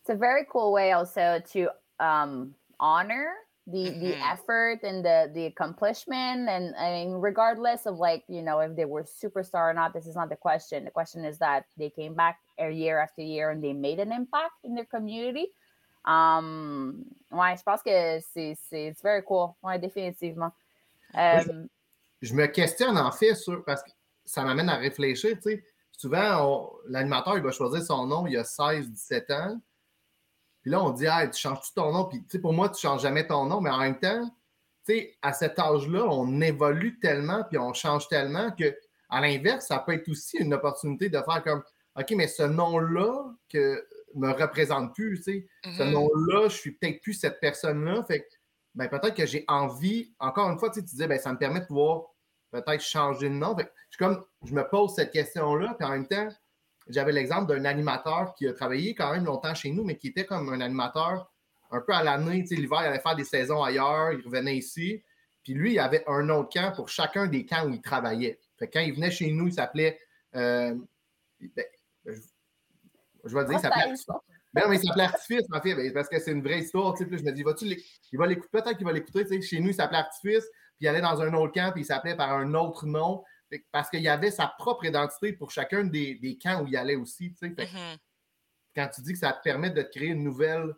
it's 0.00 0.10
a 0.10 0.14
very 0.14 0.46
cool 0.50 0.72
way 0.72 0.92
also 0.92 1.40
to 1.50 1.68
um 2.00 2.54
honor 2.78 3.32
the 3.66 3.78
mm-hmm. 3.78 4.00
the 4.00 4.16
effort 4.24 4.80
and 4.84 5.04
the 5.04 5.30
the 5.34 5.46
accomplishment 5.46 6.48
and 6.48 6.74
I 6.76 6.90
mean 6.92 7.14
regardless 7.14 7.86
of 7.86 7.96
like 7.98 8.22
you 8.28 8.42
know 8.42 8.60
if 8.60 8.76
they 8.76 8.84
were 8.84 9.02
superstar 9.02 9.70
or 9.70 9.74
not 9.74 9.92
this 9.92 10.06
is 10.06 10.14
not 10.14 10.28
the 10.28 10.36
question. 10.36 10.84
The 10.84 10.90
question 10.90 11.24
is 11.24 11.38
that 11.38 11.64
they 11.76 11.90
came 11.90 12.14
back 12.14 12.38
year 12.58 13.00
after 13.00 13.22
year 13.22 13.50
and 13.50 13.62
they 13.62 13.72
made 13.72 13.98
an 13.98 14.12
impact 14.12 14.54
in 14.64 14.74
their 14.74 14.84
community. 14.84 15.48
Um 16.04 17.04
ouais 17.32 17.56
je 17.56 17.62
pense 17.64 17.82
que 17.82 18.20
c'est 18.32 18.56
c'est 18.70 18.94
very 19.02 19.22
cool. 19.22 19.56
Ouais 19.62 19.78
définitivement 19.78 20.52
um, 21.14 21.68
je 22.22 22.34
me 22.34 22.46
questionne 22.46 22.96
en 22.96 23.10
fait 23.10 23.34
sur 23.34 23.64
parce 23.64 23.82
que 23.82 23.90
ça 24.24 24.42
m'amène 24.42 24.68
à 24.68 24.76
réfléchir 24.76 25.36
tu 25.36 25.50
sais. 25.50 25.64
Souvent 25.90 26.70
l'animateur 26.86 27.36
il 27.36 27.42
va 27.42 27.50
choisir 27.50 27.82
son 27.82 28.06
nom 28.06 28.28
il 28.28 28.34
y 28.34 28.36
a 28.36 28.44
16 28.44 28.90
17 28.90 29.30
ans 29.32 29.60
puis 30.66 30.72
là, 30.72 30.82
on 30.82 30.90
dit, 30.90 31.06
ah, 31.06 31.24
tu 31.28 31.38
changes 31.38 31.60
tout 31.60 31.80
ton 31.80 31.92
nom? 31.92 32.06
Puis, 32.06 32.18
tu 32.22 32.30
sais, 32.30 32.38
pour 32.40 32.52
moi, 32.52 32.68
tu 32.68 32.74
ne 32.74 32.90
changes 32.90 33.02
jamais 33.02 33.24
ton 33.24 33.46
nom. 33.46 33.60
Mais 33.60 33.70
en 33.70 33.78
même 33.78 34.00
temps, 34.00 34.28
tu 34.84 34.94
sais, 34.94 35.16
à 35.22 35.32
cet 35.32 35.60
âge-là, 35.60 36.04
on 36.06 36.40
évolue 36.40 36.98
tellement, 36.98 37.44
puis 37.44 37.56
on 37.56 37.72
change 37.72 38.08
tellement 38.08 38.50
que, 38.50 38.76
à 39.08 39.20
l'inverse, 39.20 39.68
ça 39.68 39.78
peut 39.78 39.92
être 39.92 40.08
aussi 40.08 40.38
une 40.38 40.52
opportunité 40.52 41.08
de 41.08 41.18
faire 41.18 41.44
comme, 41.44 41.62
OK, 41.96 42.10
mais 42.16 42.26
ce 42.26 42.42
nom-là 42.42 43.32
que 43.48 43.86
me 44.16 44.32
représente 44.32 44.92
plus, 44.92 45.18
tu 45.18 45.22
sais, 45.22 45.46
ce 45.62 45.84
mm-hmm. 45.84 45.90
nom-là, 45.92 46.48
je 46.48 46.56
suis 46.56 46.72
peut-être 46.72 47.00
plus 47.00 47.14
cette 47.14 47.38
personne-là. 47.38 48.02
Fait 48.02 48.22
que, 48.22 48.26
ben, 48.74 48.88
peut-être 48.88 49.14
que 49.14 49.24
j'ai 49.24 49.44
envie, 49.46 50.16
encore 50.18 50.50
une 50.50 50.58
fois, 50.58 50.70
tu, 50.70 50.80
sais, 50.80 50.84
tu 50.84 50.90
disais, 50.90 51.06
ben, 51.06 51.20
ça 51.20 51.32
me 51.32 51.38
permet 51.38 51.60
de 51.60 51.66
pouvoir 51.66 52.06
peut-être 52.50 52.82
changer 52.82 53.28
de 53.28 53.34
nom. 53.34 53.56
Fait 53.56 53.66
que, 53.66 53.70
je, 53.90 53.98
comme, 53.98 54.20
je 54.44 54.52
me 54.52 54.68
pose 54.68 54.96
cette 54.96 55.12
question-là, 55.12 55.76
puis 55.78 55.86
en 55.86 55.92
même 55.92 56.08
temps, 56.08 56.26
j'avais 56.88 57.12
l'exemple 57.12 57.46
d'un 57.46 57.64
animateur 57.64 58.34
qui 58.34 58.46
a 58.46 58.52
travaillé 58.52 58.94
quand 58.94 59.12
même 59.12 59.24
longtemps 59.24 59.54
chez 59.54 59.70
nous, 59.70 59.84
mais 59.84 59.96
qui 59.96 60.08
était 60.08 60.24
comme 60.24 60.48
un 60.52 60.60
animateur 60.60 61.32
un 61.70 61.80
peu 61.80 61.92
à 61.92 62.02
l'année. 62.02 62.44
L'hiver, 62.50 62.78
il 62.82 62.86
allait 62.86 63.00
faire 63.00 63.16
des 63.16 63.24
saisons 63.24 63.62
ailleurs, 63.62 64.12
il 64.12 64.24
revenait 64.24 64.56
ici. 64.56 65.02
Puis 65.42 65.54
lui, 65.54 65.74
il 65.74 65.78
avait 65.78 66.04
un 66.06 66.24
de 66.24 66.52
camp 66.52 66.72
pour 66.74 66.88
chacun 66.88 67.26
des 67.26 67.44
camps 67.44 67.66
où 67.66 67.70
il 67.70 67.80
travaillait. 67.80 68.40
Fait 68.58 68.68
quand 68.68 68.80
il 68.80 68.94
venait 68.94 69.10
chez 69.10 69.30
nous, 69.30 69.48
il 69.48 69.52
s'appelait. 69.52 69.98
Euh, 70.34 70.74
ben, 71.40 71.64
je, 72.04 73.34
vais 73.36 73.44
dire, 73.44 73.58
il 73.58 73.60
s'appelait. 73.60 73.94
Ben 74.52 74.68
mais 74.68 74.76
il 74.76 74.86
s'appelait 74.86 75.04
Artifice, 75.04 75.46
en 75.52 75.60
fait, 75.60 75.74
ben, 75.74 75.92
parce 75.92 76.08
que 76.08 76.18
c'est 76.18 76.32
une 76.32 76.42
vraie 76.42 76.60
histoire. 76.60 76.94
Puis 76.94 77.06
je 77.10 77.22
me 77.22 77.32
dis, 77.32 77.42
vas-tu 77.42 77.66
il 78.12 78.18
va 78.18 78.26
l'écouter, 78.26 78.48
peut-être 78.50 78.76
qu'il 78.76 78.86
va 78.86 78.92
l'écouter. 78.92 79.40
Chez 79.42 79.60
nous, 79.60 79.68
il 79.68 79.74
s'appelait 79.74 79.98
Artifice, 79.98 80.44
puis 80.76 80.86
il 80.86 80.88
allait 80.88 81.00
dans 81.00 81.20
un 81.20 81.32
autre 81.34 81.52
camp, 81.52 81.72
puis 81.72 81.82
il 81.82 81.84
s'appelait 81.84 82.16
par 82.16 82.32
un 82.32 82.54
autre 82.54 82.86
nom. 82.86 83.22
Parce 83.72 83.90
qu'il 83.90 84.02
y 84.02 84.08
avait 84.08 84.30
sa 84.30 84.48
propre 84.48 84.84
identité 84.84 85.32
pour 85.32 85.50
chacun 85.50 85.84
des, 85.84 86.14
des 86.16 86.36
camps 86.36 86.62
où 86.62 86.66
il 86.66 86.76
allait 86.76 86.96
aussi. 86.96 87.30
Fait, 87.30 87.48
mm-hmm. 87.48 87.96
Quand 88.74 88.88
tu 88.94 89.02
dis 89.02 89.12
que 89.12 89.18
ça 89.18 89.32
te 89.32 89.42
permet 89.42 89.70
de 89.70 89.82
créer 89.82 90.08
une 90.08 90.22
nouvelle 90.22 90.74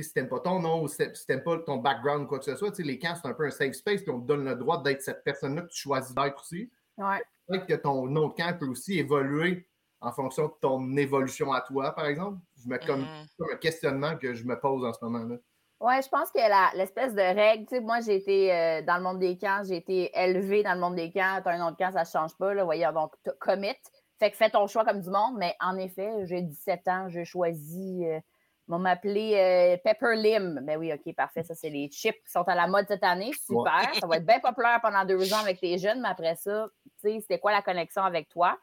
si 0.00 0.12
t'aimes 0.12 0.28
pas 0.28 0.40
ton 0.40 0.60
nom 0.60 0.82
ou 0.82 0.88
si 0.88 0.96
t'aimes 1.26 1.42
pas 1.42 1.58
ton 1.58 1.76
background 1.76 2.24
ou 2.24 2.26
quoi 2.26 2.38
que 2.38 2.46
ce 2.46 2.56
soit, 2.56 2.78
les 2.78 2.98
camps, 2.98 3.14
c'est 3.20 3.28
un 3.28 3.34
peu 3.34 3.44
un 3.44 3.50
safe 3.50 3.74
space, 3.74 4.02
puis 4.02 4.10
on 4.10 4.20
te 4.20 4.26
donne 4.26 4.44
le 4.44 4.54
droit 4.54 4.82
d'être 4.82 5.02
cette 5.02 5.22
personne-là 5.22 5.62
que 5.62 5.68
tu 5.68 5.82
choisis 5.82 6.14
d'être 6.14 6.40
aussi. 6.40 6.70
Ouais. 6.96 7.22
Peut-être 7.46 7.66
que 7.66 7.74
ton 7.74 8.06
nom 8.06 8.28
de 8.28 8.34
camp 8.34 8.56
peut 8.58 8.68
aussi 8.68 8.98
évoluer 8.98 9.68
en 10.00 10.12
fonction 10.12 10.46
de 10.46 10.54
ton 10.60 10.96
évolution 10.96 11.52
à 11.52 11.60
toi, 11.60 11.94
par 11.94 12.06
exemple. 12.06 12.38
Je 12.62 12.68
me 12.68 12.78
comme, 12.78 13.02
mm-hmm. 13.02 13.52
un 13.52 13.56
questionnement 13.56 14.16
que 14.16 14.34
je 14.34 14.44
me 14.44 14.58
pose 14.58 14.84
en 14.84 14.92
ce 14.92 15.04
moment-là. 15.04 15.36
Oui, 15.82 15.94
je 16.00 16.08
pense 16.08 16.30
que 16.30 16.76
l'espèce 16.76 17.12
de 17.12 17.20
règle, 17.20 17.66
tu 17.66 17.74
sais, 17.74 17.80
moi 17.80 18.00
j'ai 18.00 18.14
été 18.14 18.54
euh, 18.54 18.82
dans 18.82 18.96
le 18.98 19.02
monde 19.02 19.18
des 19.18 19.36
camps, 19.36 19.62
j'ai 19.66 19.76
été 19.76 20.12
élevée 20.14 20.62
dans 20.62 20.74
le 20.74 20.80
monde 20.80 20.94
des 20.94 21.10
camps, 21.10 21.40
tu 21.42 21.48
as 21.48 21.52
un 21.52 21.58
nom 21.58 21.72
de 21.72 21.76
camp, 21.76 21.90
ça 21.90 22.02
ne 22.02 22.06
change 22.06 22.36
pas, 22.38 22.54
là, 22.54 22.62
voyez, 22.62 22.88
donc 22.94 23.12
commit. 23.40 23.74
Fait 24.20 24.30
que 24.30 24.36
fais 24.36 24.48
ton 24.48 24.68
choix 24.68 24.84
comme 24.84 25.00
du 25.00 25.10
monde, 25.10 25.34
mais 25.38 25.56
en 25.60 25.76
effet, 25.76 26.24
j'ai 26.26 26.40
17 26.40 26.88
ans, 26.88 27.08
j'ai 27.08 27.24
choisi 27.24 28.04
euh, 28.06 28.20
vont 28.68 28.78
m'appeler 28.78 29.34
euh, 29.34 29.76
Pepper 29.82 30.16
Lim. 30.16 30.60
Ben 30.62 30.78
oui, 30.78 30.92
OK, 30.92 31.14
parfait. 31.14 31.42
Ça, 31.42 31.54
c'est 31.54 31.70
les 31.70 31.88
chips 31.88 32.16
qui 32.24 32.30
sont 32.30 32.42
à 32.42 32.54
la 32.54 32.66
mode 32.66 32.86
cette 32.88 33.04
année. 33.04 33.32
Super. 33.32 33.94
Ça 34.00 34.06
va 34.06 34.16
être 34.16 34.26
bien 34.26 34.40
populaire 34.40 34.80
pendant 34.80 35.04
deux 35.04 35.32
ans 35.34 35.40
avec 35.40 35.60
tes 35.60 35.78
jeunes, 35.78 36.00
mais 36.00 36.08
après 36.08 36.36
ça, 36.36 36.68
tu 36.84 37.10
sais, 37.10 37.20
c'était 37.20 37.38
quoi 37.38 37.52
la 37.52 37.62
connexion 37.62 38.02
avec 38.02 38.28
toi? 38.28 38.58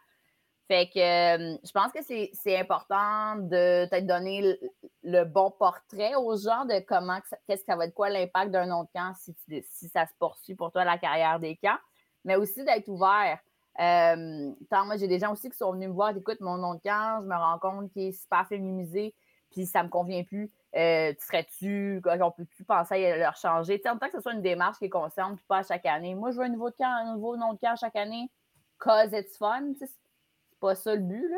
Fait 0.68 0.88
que 0.88 1.00
euh, 1.00 1.58
je 1.64 1.72
pense 1.72 1.92
que 1.92 2.00
c'est 2.04 2.58
important 2.58 3.36
de 3.38 3.86
te 3.86 4.00
donner 4.02 4.60
le, 5.04 5.24
bon 5.24 5.52
portrait 5.52 6.16
aux 6.16 6.36
gens 6.38 6.66
de 6.66 6.80
comment, 6.86 7.20
qu'est-ce 7.48 7.62
que 7.62 7.66
ça 7.66 7.76
va 7.76 7.86
être 7.86 7.94
quoi 7.94 8.10
l'impact 8.10 8.52
d'un 8.52 8.72
autre 8.72 8.90
camp 8.94 9.14
si, 9.16 9.36
si 9.70 9.88
ça 9.90 10.06
se 10.06 10.14
poursuit 10.20 10.56
pour 10.56 10.72
toi 10.72 10.84
la 10.84 10.98
carrière 10.98 11.40
des 11.40 11.56
camps, 11.58 11.80
mais 12.26 12.36
aussi 12.36 12.64
d'être 12.64 12.88
ouvert. 12.88 13.40
Euh, 13.80 14.52
tant 14.70 14.86
moi, 14.86 14.98
j'ai 14.98 15.08
des 15.08 15.20
gens 15.20 15.32
aussi 15.32 15.50
qui 15.50 15.58
sont 15.58 15.72
venus 15.72 15.90
me 15.90 15.94
voir, 15.94 16.16
écoute, 16.16 16.42
mon 16.42 16.58
nom 16.58 16.74
de 16.74 16.82
camp, 16.82 17.22
je 17.22 17.28
me 17.28 17.36
rends 17.36 17.60
compte 17.60 17.92
qu'il 17.92 18.08
est 18.08 18.12
super 18.12 18.46
féminisé 18.48 19.16
puis 19.52 19.66
ça 19.66 19.84
me 19.84 19.90
convient 19.90 20.24
plus. 20.24 20.52
Euh, 20.76 21.14
tu 21.14 21.26
serais-tu, 21.26 22.02
on 22.06 22.32
peut-tu 22.32 22.64
penser 22.64 23.06
à 23.06 23.18
leur 23.18 23.36
changer? 23.36 23.82
en 23.88 23.98
tant 23.98 24.08
que 24.08 24.14
ce 24.14 24.22
soit 24.22 24.34
une 24.34 24.42
démarche 24.42 24.78
qui 24.78 24.86
est 24.86 24.90
consciente, 24.90 25.38
puis 25.38 25.46
pas 25.48 25.60
à 25.60 25.64
chaque 25.64 25.86
année. 25.86 26.16
Moi, 26.16 26.32
je 26.32 26.38
veux 26.38 26.44
un 26.44 26.50
nouveau, 26.50 26.72
camp, 26.72 26.86
un 26.86 27.16
nouveau 27.16 27.36
nom 27.38 27.54
de 27.54 27.60
camp 27.60 27.76
chaque 27.76 27.96
année, 27.96 28.30
cause 28.78 29.12
it's 29.14 29.38
fun. 29.38 29.74
C'est 29.78 29.90
pas 30.60 30.76
ça 30.76 30.94
le 30.94 31.02
but, 31.02 31.28
là. 31.30 31.38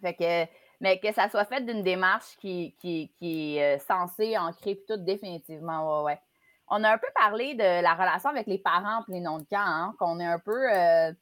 Fait 0.00 0.14
que, 0.14 0.52
mais 0.80 0.98
que 0.98 1.12
ça 1.12 1.28
soit 1.28 1.44
fait 1.44 1.64
d'une 1.64 1.82
démarche 1.82 2.36
qui, 2.38 2.74
qui, 2.78 3.12
qui 3.18 3.56
est 3.56 3.76
euh, 3.76 3.78
censée 3.78 4.36
ancrer, 4.38 4.80
tout, 4.88 4.96
définitivement, 4.96 6.02
ouais. 6.04 6.20
On 6.68 6.82
a 6.82 6.92
un 6.94 6.98
peu 6.98 7.08
parlé 7.14 7.54
de 7.54 7.82
la 7.82 7.94
relation 7.94 8.30
avec 8.30 8.46
les 8.46 8.58
parents 8.58 9.04
et 9.08 9.12
les 9.12 9.20
noms 9.20 9.38
de 9.38 9.44
camp, 9.44 9.58
hein, 9.60 9.94
qu'on 9.98 10.18
est 10.18 10.26
un 10.26 10.38
peu. 10.38 10.72
Euh, 10.72 11.12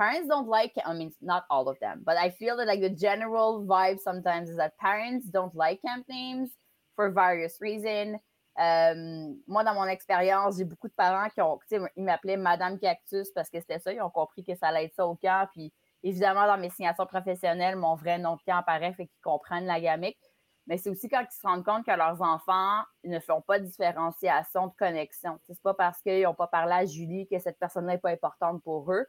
parents 0.00 0.26
don't 0.26 0.48
like 0.48 0.72
i 0.86 0.94
mean 0.94 1.12
not 1.20 1.44
all 1.50 1.68
of 1.68 1.78
them 1.80 2.02
but 2.06 2.16
i 2.16 2.30
feel 2.30 2.56
that 2.56 2.66
like 2.66 2.80
the 2.80 2.88
general 2.88 3.66
vibe 3.66 4.00
sometimes 4.00 4.48
is 4.48 4.56
that 4.56 4.72
parents 4.78 5.26
don't 5.26 5.54
like 5.54 5.78
camp 5.82 6.06
names 6.08 6.48
for 6.96 7.10
various 7.10 7.60
reasons 7.60 8.18
um, 8.58 9.36
moi 9.46 9.62
dans 9.62 9.74
mon 9.74 9.86
expérience 9.88 10.56
j'ai 10.56 10.64
beaucoup 10.64 10.88
de 10.88 10.94
parents 10.94 11.28
qui 11.28 11.42
ont 11.42 11.58
ils 11.96 12.02
m'appelaient 12.02 12.38
madame 12.38 12.78
cactus 12.78 13.30
parce 13.34 13.50
que 13.50 13.60
c'était 13.60 13.78
ça 13.78 13.92
ils 13.92 14.00
ont 14.00 14.10
compris 14.10 14.42
que 14.42 14.54
ça 14.54 14.68
allait 14.68 14.86
être 14.86 14.94
ça 14.94 15.06
au 15.06 15.16
camp 15.16 15.46
puis 15.52 15.70
évidemment 16.02 16.46
dans 16.46 16.58
mes 16.58 16.70
signatures 16.70 17.06
professionnelles 17.06 17.76
mon 17.76 17.94
vrai 17.94 18.18
nom 18.18 18.36
de 18.36 18.52
apparaît 18.52 18.92
fait 18.92 19.06
qu'ils 19.06 19.20
comprennent 19.22 19.66
la 19.66 19.80
gamique 19.80 20.18
mais 20.66 20.76
c'est 20.76 20.90
aussi 20.90 21.08
quand 21.08 21.20
ils 21.20 21.34
se 21.34 21.46
rendent 21.46 21.64
compte 21.64 21.84
que 21.84 21.96
leurs 21.96 22.20
enfants 22.22 22.82
ne 23.04 23.18
font 23.18 23.40
pas 23.40 23.58
de 23.58 23.64
différenciation 23.64 24.68
de 24.68 24.72
connexion. 24.78 25.40
C'est 25.44 25.60
pas 25.62 25.74
parce 25.74 26.00
qu'ils 26.00 26.22
n'ont 26.22 26.34
pas 26.34 26.46
parlé 26.46 26.72
à 26.72 26.86
Julie 26.86 27.26
que 27.26 27.40
cette 27.40 27.58
personne-là 27.58 27.94
n'est 27.94 27.98
pas 27.98 28.10
importante 28.10 28.62
pour 28.62 28.92
eux 28.92 29.06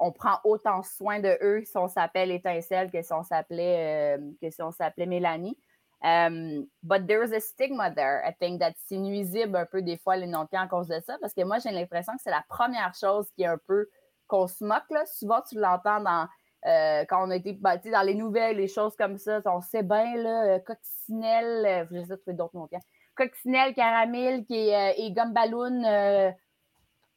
on 0.00 0.12
prend 0.12 0.40
autant 0.44 0.82
soin 0.82 1.20
de 1.20 1.38
eux 1.42 1.62
si 1.64 1.76
on 1.76 1.86
s'appelle 1.86 2.30
Étincelle 2.30 2.90
que 2.90 3.02
si 3.02 3.12
on 3.12 3.22
s'appelait 3.22 4.16
euh, 4.16 4.32
que 4.40 4.50
si 4.50 4.62
on 4.62 4.72
s'appelait 4.72 5.06
Mélanie. 5.06 5.56
Um, 6.02 6.66
but 6.82 7.06
there's 7.06 7.30
a 7.32 7.40
stigma 7.40 7.90
there. 7.94 8.22
I 8.26 8.32
think 8.32 8.60
that 8.60 8.72
c'est 8.86 8.96
nuisible 8.96 9.54
un 9.54 9.66
peu 9.66 9.82
des 9.82 9.98
fois 9.98 10.16
les 10.16 10.26
non 10.26 10.46
à 10.50 10.66
cause 10.66 10.88
de 10.88 10.98
ça, 11.04 11.18
parce 11.20 11.34
que 11.34 11.44
moi 11.44 11.58
j'ai 11.58 11.70
l'impression 11.70 12.14
que 12.14 12.22
c'est 12.24 12.30
la 12.30 12.44
première 12.48 12.94
chose 12.94 13.28
qui 13.36 13.42
est 13.42 13.46
un 13.46 13.58
peu 13.66 13.86
qu'on 14.30 14.46
se 14.46 14.64
moque. 14.64 14.90
Là. 14.90 15.04
Souvent 15.06 15.42
tu 15.46 15.58
l'entends 15.58 16.00
dans 16.00 16.28
euh, 16.66 17.04
quand 17.08 17.26
on 17.26 17.30
a 17.30 17.36
été 17.36 17.54
bâti 17.54 17.90
dans 17.90 18.02
les 18.02 18.14
nouvelles, 18.14 18.56
les 18.56 18.68
choses 18.68 18.94
comme 18.94 19.16
ça, 19.16 19.40
on 19.46 19.60
sait 19.60 19.82
bien 19.82 20.16
là, 20.16 20.44
euh, 20.44 20.58
coccinelle, 20.58 21.88
je 21.90 22.02
sais 22.04 22.16
trouver 22.18 22.36
d'autres 22.36 22.56
noms. 22.56 22.68
Coccinelle, 23.14 23.74
caramel, 23.74 24.44
qui 24.44 24.68
est, 24.68 25.00
et 25.00 25.10
gomme 25.12 25.32
ballon, 25.32 25.82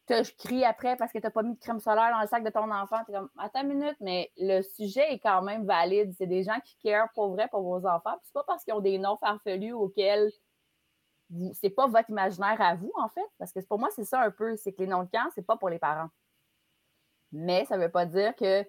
je 0.10 0.32
crie 0.38 0.66
après 0.66 0.96
parce 0.98 1.12
que 1.12 1.18
tu 1.18 1.24
n'as 1.24 1.32
pas 1.32 1.44
mis 1.44 1.56
de 1.56 1.60
crème 1.60 1.80
solaire 1.80 2.12
dans 2.12 2.22
le 2.22 2.28
sac 2.28 2.44
de 2.44 2.50
ton 2.50 2.72
enfant. 2.72 3.04
Tu 3.06 3.12
comme, 3.12 3.30
attends 3.38 3.62
une 3.62 3.80
minute, 3.80 3.98
mais 4.00 4.32
le 4.38 4.62
sujet 4.62 5.14
est 5.14 5.20
quand 5.20 5.42
même 5.42 5.66
valide. 5.66 6.14
C'est 6.18 6.28
des 6.28 6.44
gens 6.44 6.60
qui 6.64 6.78
carent 6.78 7.12
pour 7.14 7.30
vrai 7.30 7.48
pour 7.50 7.62
vos 7.62 7.86
enfants. 7.88 8.18
Ce 8.24 8.30
n'est 8.30 8.34
pas 8.34 8.44
parce 8.46 8.64
qu'ils 8.64 8.74
ont 8.74 8.82
des 8.82 8.98
noms 8.98 9.18
farfelus 9.18 9.74
auxquels 9.74 10.32
c'est 11.54 11.70
pas 11.70 11.88
votre 11.88 12.10
imaginaire 12.10 12.62
à 12.62 12.76
vous, 12.76 12.92
en 12.96 13.10
fait. 13.10 13.26
Parce 13.40 13.52
que 13.52 13.60
pour 13.62 13.80
moi, 13.80 13.90
c'est 13.96 14.04
ça 14.04 14.22
un 14.22 14.32
peu. 14.32 14.56
C'est 14.56 14.74
que 14.74 14.82
les 14.82 14.88
noms 14.88 15.04
de 15.04 15.10
camp, 15.10 15.30
c'est 15.34 15.46
pas 15.46 15.58
pour 15.58 15.70
les 15.70 15.80
parents. 15.80 16.10
Mais 17.34 17.66
ça 17.66 17.78
ne 17.78 17.84
veut 17.84 17.92
pas 17.92 18.06
dire 18.06 18.36
qu'ils 18.36 18.66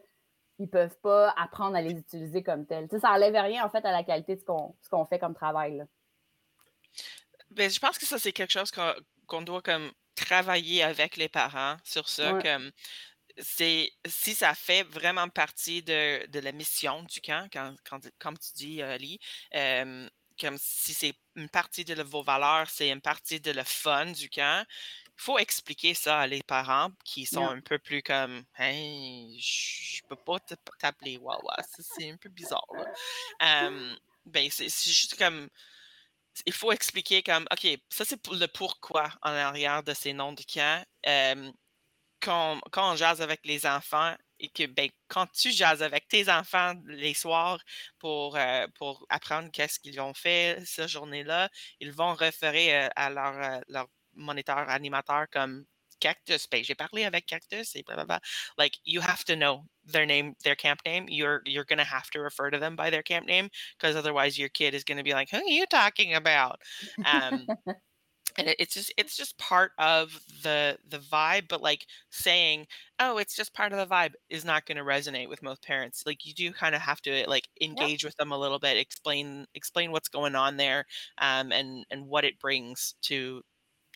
ne 0.59 0.66
peuvent 0.66 0.98
pas 1.03 1.31
apprendre 1.37 1.77
à 1.77 1.83
les 1.83 1.92
utiliser 1.92 2.42
comme 2.42 2.66
tels. 2.66 2.88
ça 2.90 3.11
n'enlève 3.11 3.35
rien, 3.35 3.64
en 3.64 3.68
fait, 3.68 3.85
à 3.85 3.92
la 3.92 4.03
qualité 4.03 4.35
de 4.37 4.40
ce 4.40 4.88
qu'on 4.88 5.05
fait 5.05 5.18
comme 5.18 5.35
travail. 5.35 5.85
Ben, 7.50 7.70
je 7.70 7.79
pense 7.79 7.98
que 7.98 8.07
ça, 8.07 8.18
c'est 8.18 8.33
quelque 8.33 8.53
chose 8.53 8.72
qu'on 9.27 9.42
doit 9.42 9.62
comme 9.62 9.92
travailler 10.16 10.83
avec 10.83 11.16
les 11.16 11.29
parents 11.29 11.77
sur 11.85 12.09
ça. 12.09 12.38
Comme, 12.42 12.70
c'est 13.38 13.90
si 14.07 14.35
ça 14.35 14.55
fait 14.55 14.85
vraiment 14.85 15.29
partie 15.29 15.83
de, 15.83 16.27
de 16.27 16.40
la 16.40 16.53
mission 16.53 17.03
du 17.03 17.20
camp, 17.20 17.48
quand, 17.53 17.74
comme 18.18 18.38
tu 18.38 18.53
dis, 18.55 18.83
Ali, 18.83 19.20
comme 20.40 20.57
si 20.59 20.94
c'est 20.94 21.14
une 21.37 21.48
partie 21.48 21.85
de 21.85 22.00
vos 22.03 22.22
valeurs, 22.22 22.68
c'est 22.70 22.90
une 22.90 23.00
partie 23.00 23.40
de 23.40 23.50
le 23.50 23.62
fun 23.64 24.07
du 24.07 24.29
camp, 24.29 24.66
faut 25.16 25.38
expliquer 25.38 25.94
ça 25.94 26.20
à 26.20 26.27
les 26.27 26.42
parents 26.42 26.90
qui 27.05 27.27
sont 27.27 27.46
un 27.46 27.61
peu 27.61 27.79
plus 27.79 28.03
comme 28.03 28.44
Hey, 28.59 29.38
je 29.40 30.03
peux 30.09 30.16
pas 30.16 30.38
t'appeler 30.79 31.18
Wawa, 31.18 31.57
c'est 31.79 32.11
un 32.11 32.16
peu 32.16 32.29
bizarre. 32.29 32.66
ben, 33.40 34.48
c'est 34.50 34.68
juste 34.68 35.16
comme 35.18 35.48
il 36.46 36.53
faut 36.53 36.72
expliquer 36.72 37.22
comme, 37.22 37.46
OK, 37.53 37.66
ça 37.88 38.05
c'est 38.05 38.20
pour 38.20 38.35
le 38.35 38.46
pourquoi 38.48 39.11
en 39.22 39.31
arrière 39.31 39.83
de 39.83 39.94
ces 39.94 40.12
noms 40.12 40.33
de 40.33 40.42
camp. 40.42 40.85
quand, 42.20 42.61
quand, 42.72 42.92
on 42.92 42.96
jase 42.96 43.20
avec 43.20 43.40
les 43.44 43.66
enfants 43.66 44.14
et 44.40 44.48
que 44.48 44.66
ben, 44.66 44.88
quand 45.09 45.27
tu 45.33 45.53
jases 45.53 45.83
avec 45.83 46.09
tes 46.09 46.31
enfants 46.31 46.74
les 46.87 47.14
soirs 47.14 47.61
pour, 47.98 48.37
euh, 48.37 48.66
pour 48.77 49.07
apprendre 49.11 49.50
qu'est-ce 49.53 49.79
qu'ils 49.79 50.00
ont 50.00 50.14
fait 50.14 50.61
cette 50.64 50.88
journée-là, 50.88 51.50
ils 51.81 51.92
vont 51.92 52.14
référer 52.14 52.88
à 52.96 53.11
leur, 53.11 53.35
euh, 53.42 53.61
leur 53.68 53.88
moniteur 54.16 54.66
animateur 54.68 55.27
comme 55.31 55.66
Cactus 56.00 56.46
page. 56.46 56.66
J'ai 56.66 56.74
parlé 56.74 57.05
avec 57.05 57.27
Cactus 57.27 57.77
et 57.77 57.85
blah. 57.85 58.20
Like 58.59 58.79
you 58.85 59.00
have 59.00 59.24
to 59.24 59.37
know 59.37 59.64
their 59.87 60.07
name, 60.07 60.35
their 60.44 60.57
camp 60.57 60.81
name. 60.85 61.07
You're 61.09 61.42
you're 61.46 61.64
gonna 61.64 61.85
have 61.85 62.11
to 62.11 62.20
refer 62.20 62.50
to 62.50 62.59
them 62.59 62.77
by 62.77 62.90
their 62.90 63.03
camp 63.03 63.27
name 63.27 63.48
because 63.79 63.96
otherwise 63.96 64.38
your 64.38 64.48
kid 64.50 64.74
is 64.74 64.85
gonna 64.85 65.03
be 65.03 65.14
like, 65.14 65.31
"Who 65.31 65.38
are 65.38 65.44
you 65.44 65.66
talking 65.66 66.14
about?" 66.14 66.61
Um, 67.05 67.46
and 68.37 68.48
it, 68.48 68.57
it's 68.59 68.74
just 68.74 68.92
it's 68.96 69.16
just 69.16 69.38
part 69.38 69.72
of 69.79 70.20
the 70.42 70.79
the 70.88 70.98
vibe. 70.98 71.48
But 71.48 71.62
like 71.62 71.87
saying, 72.11 72.66
"Oh, 72.98 73.18
it's 73.18 73.37
just 73.37 73.55
part 73.55 73.72
of 73.72 73.79
the 73.79 73.92
vibe," 73.92 74.12
is 74.29 74.44
not 74.44 74.66
going 74.66 74.79
to 74.79 74.85
resonate 74.85 75.29
with 75.29 75.42
most 75.42 75.62
parents. 75.62 76.05
Like 76.07 76.27
you 76.27 76.35
do 76.35 76.53
kind 76.53 76.74
of 76.74 76.81
have 76.81 77.00
to 77.03 77.24
like 77.29 77.48
engage 77.61 78.03
yeah. 78.05 78.09
with 78.09 78.16
them 78.16 78.33
a 78.33 78.38
little 78.38 78.59
bit, 78.59 78.77
explain 78.77 79.46
explain 79.55 79.92
what's 79.92 80.09
going 80.09 80.35
on 80.35 80.57
there, 80.57 80.87
um, 81.18 81.53
and 81.53 81.87
and 81.90 82.07
what 82.07 82.24
it 82.24 82.38
brings 82.40 82.94
to 83.03 83.42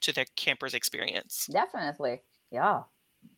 to 0.01 0.13
their 0.13 0.27
camper's 0.37 0.75
experience. 0.75 1.49
Definitely. 1.51 2.21
Yeah. 2.51 2.87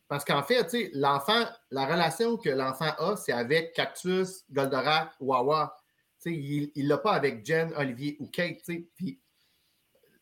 Parce 0.07 0.25
qu'en 0.25 0.43
fait, 0.43 0.63
tu 0.65 0.69
sais, 0.69 0.91
l'enfant, 0.93 1.45
la 1.71 1.85
relation 1.85 2.37
que 2.37 2.49
l'enfant 2.49 2.93
a, 2.97 3.15
c'est 3.15 3.31
avec 3.31 3.73
Cactus, 3.73 4.43
Goldorak, 4.51 5.13
Wawa. 5.19 5.75
Tu 6.21 6.31
sais, 6.31 6.71
il 6.75 6.83
ne 6.83 6.89
l'a 6.89 6.97
pas 6.97 7.13
avec 7.13 7.45
Jen, 7.45 7.73
Olivier 7.75 8.17
ou 8.19 8.27
Kate, 8.27 8.57
tu 8.57 8.73
sais. 8.73 8.87
Puis 8.95 9.21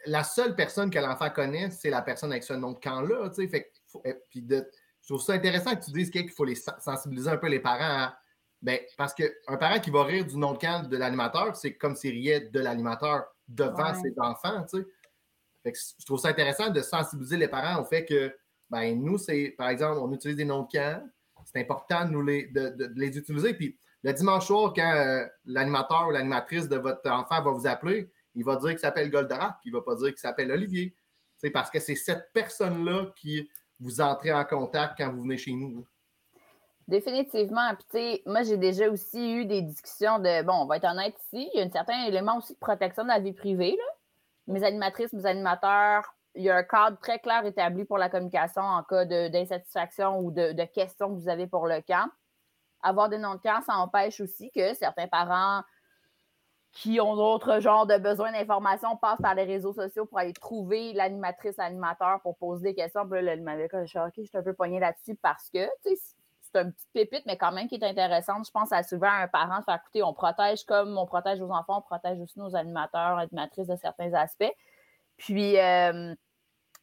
la 0.06 0.24
seule 0.24 0.56
personne 0.56 0.90
que 0.90 1.00
l'enfant 1.00 1.30
connaît, 1.30 1.72
c'est 1.72 1.90
la 1.90 2.02
personne 2.02 2.32
avec 2.32 2.44
ce 2.44 2.54
nom 2.54 2.74
de 2.74 2.80
camp-là, 2.80 3.30
tu 3.30 3.36
sais. 3.36 3.48
Fait 3.48 3.72
eh, 4.06 4.14
puis 4.30 4.42
de, 4.42 4.70
je 5.02 5.08
trouve 5.08 5.22
ça 5.22 5.34
intéressant 5.34 5.76
que 5.76 5.84
tu 5.84 5.92
dises 5.92 6.10
qu'il 6.12 6.30
faut 6.30 6.46
les 6.46 6.56
sensibiliser 6.56 7.32
un 7.32 7.38
peu 7.38 7.48
les 7.48 7.60
parents 7.60 8.04
à, 8.06 8.20
ben, 8.62 8.80
parce 8.98 9.14
qu'un 9.14 9.58
parent 9.58 9.80
qui 9.80 9.90
va 9.90 10.04
rire 10.04 10.26
du 10.26 10.38
nom 10.38 10.54
de 10.54 10.58
camp 10.58 10.88
de 10.88 10.98
l'animateur, 10.98 11.56
c'est 11.56 11.76
comme 11.76 11.96
s'il 11.96 12.12
riait 12.12 12.42
de 12.42 12.60
l'animateur 12.60 13.26
devant 13.48 13.94
ses 13.96 14.14
enfants, 14.18 14.66
je 15.66 16.06
trouve 16.06 16.20
ça 16.20 16.30
intéressant 16.30 16.70
de 16.70 16.82
sensibiliser 16.82 17.38
les 17.38 17.48
parents 17.48 17.82
au 17.82 17.86
fait 17.86 18.06
que 18.06 18.34
ben, 18.70 19.02
nous, 19.02 19.18
c'est, 19.18 19.56
par 19.58 19.70
exemple, 19.70 20.00
on 20.00 20.12
utilise 20.14 20.38
des 20.38 20.46
noms 20.46 20.64
de 20.64 20.72
camp. 20.72 21.04
c'est 21.46 21.60
important 21.60 22.06
de, 22.06 22.12
nous 22.12 22.22
les, 22.22 22.48
de, 22.48 22.92
les 22.96 23.18
utiliser. 23.18 23.54
Puis 23.54 23.78
le 24.04 24.14
dimanche 24.14 24.48
soir, 24.48 24.74
quand 24.74 24.94
euh, 24.96 25.26
l'animateur 25.46 26.08
ou 26.08 26.12
l'animatrice 26.12 26.70
de 26.70 26.78
votre 26.78 27.10
enfant 27.10 27.42
va 27.42 27.52
vous 27.52 27.68
appeler, 27.68 28.12
il 28.36 28.46
va 28.46 28.56
dire 28.58 28.70
qu'il 28.70 28.80
s'appelle 28.80 29.10
Goldorak, 29.10 29.58
il 29.66 29.74
ne 29.74 29.78
va 29.78 29.84
pas 29.84 29.96
dire 29.96 30.10
qu'il 30.10 30.20
s'appelle 30.20 30.52
Olivier. 30.52 30.96
C'est 31.38 31.50
parce 31.50 31.70
que 31.70 31.80
c'est 31.80 31.96
cette 31.96 32.30
personne-là 32.34 33.12
qui 33.16 33.50
vous 33.80 34.02
entrez 34.02 34.32
en 34.32 34.46
contact 34.46 34.96
quand 34.98 35.12
vous 35.12 35.24
venez 35.24 35.38
chez 35.38 35.54
nous. 35.54 35.86
Définitivement. 36.88 37.76
Puis, 37.76 37.86
tu 37.92 37.98
sais, 37.98 38.24
moi, 38.26 38.44
j'ai 38.44 38.58
déjà 38.58 38.90
aussi 38.90 39.34
eu 39.34 39.46
des 39.46 39.62
discussions 39.62 40.20
de, 40.20 40.44
bon, 40.44 40.54
on 40.54 40.66
va 40.66 40.78
être 40.78 40.90
honnête 40.90 41.16
ici, 41.26 41.50
il 41.54 41.60
y 41.60 41.62
a 41.62 41.66
un 41.66 41.70
certain 41.70 42.06
élément 42.06 42.38
aussi 42.38 42.54
de 42.54 42.60
protection 42.60 43.04
de 43.04 43.10
la 43.10 43.20
vie 43.20 43.34
privée. 43.34 43.78
Là. 43.78 43.99
Mes 44.50 44.64
animatrices, 44.64 45.14
mes 45.14 45.28
animateurs, 45.28 46.16
il 46.34 46.44
y 46.44 46.50
a 46.50 46.56
un 46.56 46.64
cadre 46.64 46.98
très 46.98 47.20
clair 47.20 47.46
établi 47.46 47.86
pour 47.86 48.00
la 48.00 48.10
communication 48.10 48.64
en 48.64 48.82
cas 48.82 49.06
d'insatisfaction 49.06 50.20
ou 50.20 50.32
de, 50.32 50.66
questions 50.66 51.10
que 51.10 51.22
vous 51.22 51.30
avez 51.30 51.46
pour 51.46 51.68
le 51.68 51.82
camp. 51.82 52.10
Avoir 52.82 53.10
des 53.10 53.20
noms 53.20 53.36
de 53.36 53.42
camp, 53.42 53.62
ça 53.62 53.76
empêche 53.76 54.20
aussi 54.22 54.50
que 54.50 54.74
certains 54.74 55.08
parents 55.08 55.62
qui 56.72 57.00
ont 57.00 57.16
d'autres 57.16 57.60
genres 57.60 57.86
de 57.86 57.98
besoins 57.98 58.32
d'informations 58.32 58.98
passent 58.98 59.22
par 59.22 59.36
les 59.36 59.44
réseaux 59.44 59.74
sociaux 59.74 60.08
pour 60.08 60.18
aller 60.18 60.34
trouver 60.34 60.94
l'animatrice, 60.94 61.58
l'animateur 61.58 62.20
pour 62.22 62.36
poser 62.38 62.70
des 62.70 62.76
questions. 62.76 63.08
Puis 63.08 63.22
là, 63.22 63.36
je 63.36 63.86
suis 63.86 64.00
OK, 64.00 64.14
je 64.18 64.24
suis 64.24 64.38
un 64.38 64.44
peu 64.44 64.54
poigné 64.54 64.80
là-dessus 64.80 65.16
parce 65.16 65.48
que, 65.52 65.68
c'est 66.54 66.62
une 66.62 66.74
petite 66.74 66.92
pépite, 66.94 67.26
mais 67.26 67.38
quand 67.38 67.52
même 67.52 67.68
qui 67.68 67.76
est 67.76 67.84
intéressante. 67.84 68.46
Je 68.46 68.52
pense 68.52 68.72
à 68.72 68.84
souvent 68.84 69.12
un 69.12 69.28
parent 69.28 69.60
de 69.60 69.64
faire 69.64 69.76
écouter, 69.76 70.04
on 70.04 70.14
protège 70.14 70.64
comme 70.66 70.98
on 70.98 71.06
protège 71.06 71.40
nos 71.40 71.52
enfants, 71.52 71.80
on 71.80 71.82
protège 71.82 72.20
aussi 72.20 72.40
nos 72.40 72.56
animateurs, 72.56 73.18
animatrices 73.18 73.68
de 73.68 73.76
certains 73.76 74.14
aspects. 74.14 74.52
Puis, 75.18 75.58
euh, 75.60 76.16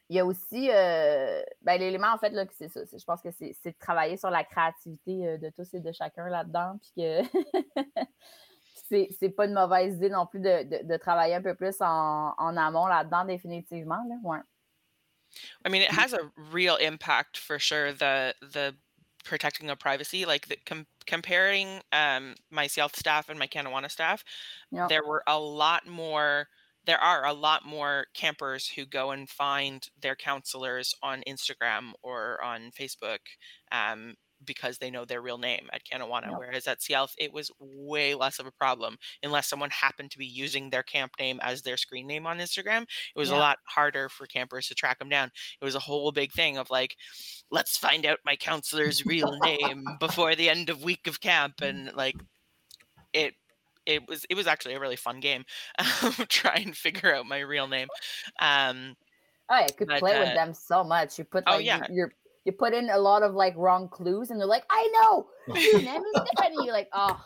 il 0.09 0.15
y 0.15 0.19
a 0.19 0.25
aussi 0.25 0.69
euh, 0.71 1.41
ben, 1.61 1.79
l'élément, 1.79 2.13
en 2.13 2.17
fait, 2.17 2.29
là, 2.29 2.45
c'est 2.51 2.69
ça. 2.69 2.81
Je 2.85 3.03
pense 3.03 3.21
que 3.21 3.31
c'est 3.31 3.53
de 3.65 3.75
travailler 3.77 4.15
sur 4.15 4.29
la 4.29 4.43
créativité 4.43 5.27
euh, 5.27 5.37
de 5.37 5.49
tous 5.49 5.73
et 5.73 5.81
de 5.81 5.91
chacun 5.91 6.29
là-dedans. 6.29 6.79
Puis 6.81 6.91
que 6.95 7.21
c'est 9.19 9.29
pas 9.29 9.45
une 9.45 9.53
mauvaise 9.53 9.95
idée 9.95 10.09
non 10.09 10.25
plus 10.25 10.39
de, 10.39 10.83
de, 10.83 10.97
travailler 10.97 11.35
un 11.35 11.41
peu 11.41 11.55
plus 11.55 11.75
en, 11.81 12.33
en 12.37 12.55
amont 12.55 12.87
là-dedans, 12.87 13.25
définitivement. 13.25 14.01
Là. 14.07 14.15
Ouais. 14.23 14.39
I 15.65 15.69
mean, 15.69 15.81
it 15.81 15.91
has 15.91 16.13
a 16.13 16.31
real 16.53 16.77
impact 16.79 17.37
for 17.37 17.59
sure. 17.59 17.91
The 17.91 18.33
protecting 19.23 19.69
of 19.69 19.79
privacy, 19.79 20.25
like 20.25 20.47
the, 20.47 20.57
com- 20.65 20.87
comparing 21.05 21.81
um, 21.91 22.35
my 22.51 22.67
South 22.67 22.95
staff 22.95 23.29
and 23.29 23.39
my 23.39 23.47
Canawana 23.47 23.89
staff, 23.89 24.23
yep. 24.71 24.89
there 24.89 25.05
were 25.05 25.23
a 25.27 25.39
lot 25.39 25.87
more 25.87 26.47
there 26.87 26.97
are 26.97 27.25
a 27.25 27.33
lot 27.33 27.65
more 27.65 28.07
campers 28.13 28.69
who 28.69 28.85
go 28.85 29.11
and 29.11 29.29
find 29.29 29.89
their 30.01 30.15
counselors 30.15 30.95
on 31.03 31.21
Instagram 31.27 31.91
or 32.01 32.41
on 32.41 32.71
Facebook 32.71 33.19
um, 33.73 34.15
because 34.45 34.77
they 34.77 34.91
know 34.91 35.05
their 35.05 35.21
real 35.21 35.37
name 35.37 35.67
at 35.73 35.83
Canawana. 35.83 36.29
Yep. 36.29 36.35
Whereas 36.37 36.67
at 36.67 36.81
Sealth, 36.81 37.13
it 37.17 37.33
was 37.33 37.51
way 37.59 38.15
less 38.15 38.39
of 38.39 38.45
a 38.45 38.51
problem 38.51 38.97
unless 39.23 39.47
someone 39.47 39.69
happened 39.69 40.11
to 40.11 40.17
be 40.17 40.25
using 40.25 40.69
their 40.69 40.83
camp 40.83 41.13
name 41.19 41.39
as 41.41 41.61
their 41.61 41.77
screen 41.77 42.07
name 42.07 42.25
on 42.27 42.39
Instagram. 42.39 42.83
It 42.83 43.19
was 43.19 43.29
yeah. 43.29 43.37
a 43.37 43.39
lot 43.39 43.57
harder 43.65 44.09
for 44.09 44.25
campers 44.27 44.67
to 44.67 44.75
track 44.75 44.99
them 44.99 45.09
down. 45.09 45.31
It 45.61 45.65
was 45.65 45.75
a 45.75 45.79
whole 45.79 46.11
big 46.11 46.31
thing 46.31 46.57
of 46.57 46.69
like, 46.69 46.95
let's 47.51 47.77
find 47.77 48.05
out 48.05 48.19
my 48.25 48.35
counselor's 48.35 49.05
real 49.05 49.37
name 49.39 49.85
before 49.99 50.35
the 50.35 50.49
end 50.49 50.69
of 50.69 50.83
week 50.83 51.07
of 51.07 51.19
camp. 51.19 51.61
And 51.61 51.91
like, 51.95 52.15
it 53.13 53.33
it 53.85 54.07
was 54.07 54.25
it 54.29 54.35
was 54.35 54.47
actually 54.47 54.75
a 54.75 54.79
really 54.79 54.95
fun 54.95 55.19
game. 55.19 55.45
Um, 56.03 56.13
try 56.27 56.55
and 56.55 56.75
figure 56.75 57.15
out 57.15 57.25
my 57.25 57.39
real 57.39 57.67
name. 57.67 57.87
Um, 58.39 58.95
oh, 59.49 59.55
I 59.55 59.67
could 59.67 59.87
but, 59.87 59.99
play 59.99 60.15
uh, 60.15 60.25
with 60.25 60.35
them 60.35 60.53
so 60.53 60.83
much. 60.83 61.17
You 61.17 61.23
put 61.23 61.43
oh, 61.47 61.51
like, 61.51 61.59
oh, 61.59 61.63
yeah. 61.63 61.87
you 61.89 62.09
you 62.47 62.53
put 62.53 62.73
in 62.73 62.89
a 62.89 62.97
lot 62.97 63.23
of 63.23 63.35
like 63.35 63.53
wrong 63.57 63.89
clues, 63.89 64.31
and 64.31 64.39
they're 64.39 64.47
like, 64.47 64.63
"I 64.69 64.89
know 64.93 65.27
your 65.53 65.81
name 65.81 66.01
is 66.01 66.13
different." 66.13 66.55
And 66.55 66.65
you're 66.65 66.73
like, 66.73 66.87
"Oh, 66.93 67.21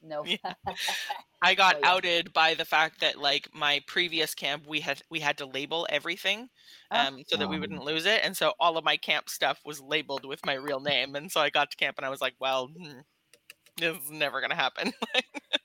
no." 0.00 0.24
Yeah. 0.24 0.54
I 1.42 1.54
got 1.54 1.76
oh, 1.76 1.78
yeah. 1.82 1.90
outed 1.90 2.32
by 2.32 2.54
the 2.54 2.64
fact 2.64 3.00
that 3.00 3.18
like 3.18 3.48
my 3.52 3.82
previous 3.88 4.32
camp, 4.32 4.66
we 4.68 4.78
had 4.78 5.02
we 5.10 5.18
had 5.18 5.38
to 5.38 5.46
label 5.46 5.88
everything, 5.90 6.48
oh. 6.92 6.96
um, 6.96 7.22
so 7.26 7.36
that 7.36 7.48
we 7.48 7.58
wouldn't 7.58 7.82
lose 7.82 8.06
it, 8.06 8.20
and 8.22 8.36
so 8.36 8.54
all 8.60 8.78
of 8.78 8.84
my 8.84 8.96
camp 8.96 9.28
stuff 9.28 9.60
was 9.64 9.80
labeled 9.80 10.24
with 10.24 10.46
my 10.46 10.54
real 10.54 10.78
name, 10.78 11.16
and 11.16 11.32
so 11.32 11.40
I 11.40 11.50
got 11.50 11.72
to 11.72 11.76
camp 11.76 11.98
and 11.98 12.06
I 12.06 12.10
was 12.10 12.20
like, 12.20 12.34
"Well." 12.38 12.68
Hmm, 12.68 13.00
this 13.76 13.96
is 13.96 14.10
never 14.10 14.40
gonna 14.40 14.54
happen. 14.54 14.92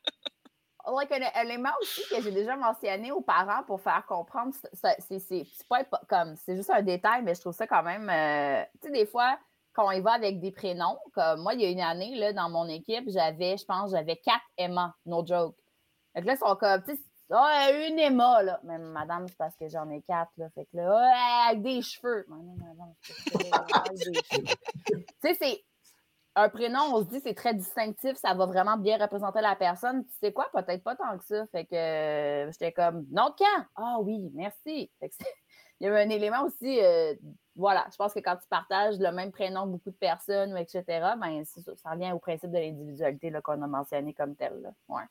like 0.93 1.11
un, 1.11 1.41
élément 1.41 1.69
aussi 1.81 2.01
que 2.09 2.21
j'ai 2.21 2.31
déjà 2.31 2.55
mentionné 2.55 3.11
aux 3.11 3.21
parents 3.21 3.63
pour 3.63 3.81
faire 3.81 4.05
comprendre, 4.05 4.53
c'est 4.73 5.47
pas 5.67 5.83
comme, 6.07 6.35
c'est 6.35 6.55
juste 6.55 6.69
un 6.69 6.81
détail, 6.81 7.23
mais 7.23 7.35
je 7.35 7.41
trouve 7.41 7.53
ça 7.53 7.67
quand 7.67 7.83
même, 7.83 8.09
euh, 8.09 8.63
tu 8.81 8.87
sais, 8.87 8.93
des 8.93 9.05
fois, 9.05 9.37
quand 9.73 9.87
on 9.87 9.91
y 9.91 10.01
va 10.01 10.13
avec 10.13 10.39
des 10.39 10.51
prénoms, 10.51 10.97
comme 11.13 11.41
moi, 11.41 11.53
il 11.53 11.61
y 11.61 11.65
a 11.65 11.69
une 11.69 11.81
année, 11.81 12.15
là, 12.15 12.33
dans 12.33 12.49
mon 12.49 12.67
équipe, 12.67 13.09
j'avais, 13.09 13.57
je 13.57 13.65
pense, 13.65 13.91
j'avais 13.91 14.17
quatre 14.17 14.45
Emma, 14.57 14.95
no 15.05 15.25
joke. 15.25 15.57
Donc 16.15 16.25
là, 16.25 16.33
ils 16.33 16.37
sont 16.37 16.55
comme, 16.55 16.83
tu 16.83 16.95
sais, 16.95 17.01
ah, 17.31 17.71
une 17.71 17.99
Emma, 17.99 18.43
là. 18.43 18.59
Mais 18.63 18.77
madame, 18.77 19.27
c'est 19.27 19.37
parce 19.37 19.55
que 19.55 19.67
j'en 19.67 19.89
ai 19.89 20.01
quatre, 20.01 20.31
là. 20.37 20.49
Fait 20.51 20.65
que 20.65 20.77
là, 20.77 21.47
avec 21.49 21.61
des 21.61 21.81
cheveux. 21.81 22.25
Tu 25.21 25.33
sais, 25.33 25.37
c'est 25.41 25.63
un 26.35 26.49
prénom, 26.49 26.79
on 26.93 26.99
se 26.99 27.09
dit 27.09 27.21
c'est 27.21 27.33
très 27.33 27.53
distinctif, 27.53 28.17
ça 28.17 28.33
va 28.33 28.45
vraiment 28.45 28.77
bien 28.77 28.97
représenter 28.97 29.41
la 29.41 29.55
personne. 29.55 30.05
Tu 30.05 30.11
sais 30.19 30.33
quoi? 30.33 30.49
Peut-être 30.53 30.83
pas 30.83 30.95
tant 30.95 31.17
que 31.17 31.23
ça. 31.23 31.45
Fait 31.47 31.65
que 31.65 31.75
euh, 31.75 32.51
j'étais 32.51 32.73
comme 32.73 33.05
non 33.11 33.29
de 33.29 33.35
quand? 33.37 33.65
Ah 33.75 33.97
oui, 34.01 34.29
merci. 34.33 34.91
il 35.01 35.85
y 35.85 35.87
avait 35.87 36.03
un 36.03 36.09
élément 36.09 36.43
aussi, 36.43 36.79
euh, 36.81 37.13
voilà, 37.55 37.85
je 37.89 37.95
pense 37.95 38.13
que 38.13 38.19
quand 38.19 38.35
tu 38.35 38.47
partages 38.49 38.95
le 38.99 39.11
même 39.11 39.31
prénom 39.31 39.65
beaucoup 39.65 39.91
de 39.91 39.95
personnes, 39.95 40.57
etc., 40.57 40.83
ben, 41.17 41.43
ça, 41.45 41.91
revient 41.91 42.11
au 42.11 42.19
principe 42.19 42.51
de 42.51 42.57
l'individualité 42.57 43.31
qu'on 43.41 43.61
a 43.61 43.67
mentionné 43.67 44.13
comme 44.13 44.35
tel. 44.35 44.61
Là. 44.61 44.69
Ouais. 44.89 45.03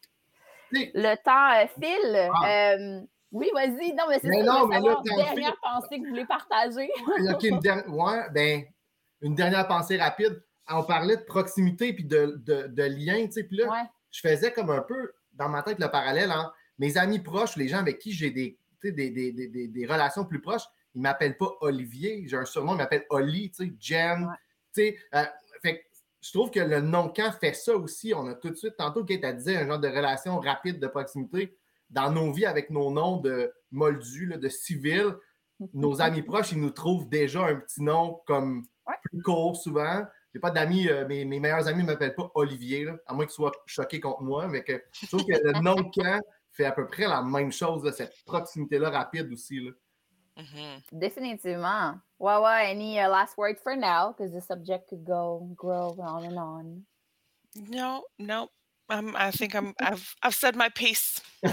Le 0.73 1.15
temps 1.17 1.63
euh, 1.63 1.67
file. 1.81 2.31
Ah. 2.35 2.75
oui, 3.33 3.51
vas-y. 3.55 3.95
Non, 3.95 4.05
mais 4.09 4.19
c'est 4.19 4.31
ça. 4.31 4.67
Mais 4.69 4.81
dernière 5.15 5.57
pensée 5.63 5.99
que 5.99 6.03
vous 6.03 6.11
voulez 6.11 6.27
partager. 6.27 6.91
une, 7.43 7.61
ben, 8.33 8.65
une 9.23 9.35
dernière 9.35 9.67
pensée 9.67 9.97
rapide 9.97 10.43
on 10.71 10.85
parlait 10.85 11.17
de 11.17 11.23
proximité 11.23 11.93
puis 11.93 12.05
de, 12.05 12.41
de, 12.45 12.83
lien, 12.83 13.27
tu 13.27 13.33
sais, 13.33 13.45
puis 13.45 13.59
là, 13.59 13.89
je 14.11 14.21
faisais 14.21 14.53
comme 14.53 14.71
un 14.71 14.81
peu 14.81 15.13
dans 15.33 15.49
ma 15.49 15.63
tête 15.63 15.79
le 15.79 15.89
parallèle 15.89 16.31
entre 16.31 16.55
mes 16.79 16.97
amis 16.97 17.19
proches, 17.19 17.57
les 17.57 17.69
gens 17.69 17.79
avec 17.79 17.99
qui 17.99 18.13
j'ai 18.13 18.31
des, 18.31 18.59
des, 18.83 19.87
relations 19.89 20.25
plus 20.25 20.41
proches, 20.41 20.65
ils 20.95 20.99
ne 20.99 21.03
m'appellent 21.03 21.37
pas 21.37 21.51
Olivier, 21.61 22.25
j'ai 22.27 22.37
un 22.37 22.45
surnom, 22.45 22.75
ils 22.75 22.79
m'appellent 22.79 23.07
Oli, 23.11 23.51
tu 23.51 23.67
sais, 23.67 23.75
Jen, 23.79 24.31
tu 24.73 24.83
sais, 24.83 24.99
euh, 25.15 25.25
fait 25.63 25.85
je 26.25 26.33
trouve 26.33 26.51
que 26.51 26.61
le 26.61 26.81
nom-camp 26.81 27.33
fait 27.39 27.53
ça 27.53 27.77
aussi. 27.77 28.15
On 28.15 28.27
a 28.27 28.35
tout 28.35 28.49
de 28.49 28.55
suite, 28.55 28.79
tantôt, 28.79 29.05
Kate 29.05 29.25
a 29.25 29.35
dit 29.35 29.55
un 29.55 29.67
genre 29.67 29.79
de 29.79 29.89
relation 29.89 30.41
rapide 30.41 30.81
de 30.81 30.87
proximité 30.87 31.55
dans 31.91 32.11
nos 32.11 32.33
vies 32.33 32.47
avec 32.47 32.71
nos 32.71 32.91
noms 32.91 33.19
de 33.19 33.53
moldus, 33.71 34.39
de 34.39 34.49
civils. 34.49 35.15
Nos 35.73 36.03
amis 36.03 36.23
proches, 36.23 36.51
ils 36.51 36.61
nous 36.61 36.71
trouvent 36.71 37.09
déjà 37.09 37.47
un 37.47 37.57
petit 37.57 37.81
nom 37.81 38.21
comme 38.27 38.65
plus 39.05 39.23
court 39.23 39.55
souvent 39.55 40.05
j'ai 40.35 40.41
pas 40.41 40.51
d'amis, 40.51 40.89
euh, 40.89 41.07
mes, 41.07 41.25
meilleurs 41.25 41.69
amis 41.69 41.83
ne 41.83 41.87
m'appellent 41.87 42.17
pas 42.17 42.29
Olivier, 42.35 42.89
à 43.07 43.15
moins 43.15 43.25
qu'ils 43.25 43.35
soient 43.35 43.53
choqués 43.67 44.01
contre 44.01 44.23
moi, 44.23 44.49
mais 44.49 44.65
que, 44.65 44.83
je 45.01 45.07
trouve 45.07 45.25
que 45.25 45.33
le 45.33 45.53
nom 45.63 45.77
de 45.77 45.83
camp 45.83 46.21
fait 46.51 46.65
à 46.65 46.73
peu 46.73 46.89
près 46.89 47.07
la 47.07 47.23
même 47.23 47.53
chose, 47.53 47.89
cette 47.95 48.17
proximité-là 48.27 48.91
rapide 48.91 49.33
aussi. 49.33 49.61
Là. 49.61 49.71
Mm-hmm. 50.39 50.81
Définitivement. 50.99 51.95
Ouais, 52.19 52.37
ouais, 52.37 52.71
any 52.71 52.99
uh, 52.99 53.09
last 53.09 53.39
word 53.39 53.59
for 53.63 53.77
now, 53.77 54.13
because 54.13 54.33
the 54.33 54.41
subject 54.41 54.89
could 54.89 55.05
go, 55.05 55.49
grow 55.55 55.95
on 55.99 56.25
and 56.25 56.37
on. 56.37 56.83
No, 57.71 58.05
no, 58.19 58.49
I 58.91 59.31
think 59.31 59.55
I'm, 59.55 59.75
I've, 59.81 60.15
I've 60.23 60.35
said 60.35 60.57
my 60.57 60.69
piece. 60.69 61.23
je 61.45 61.51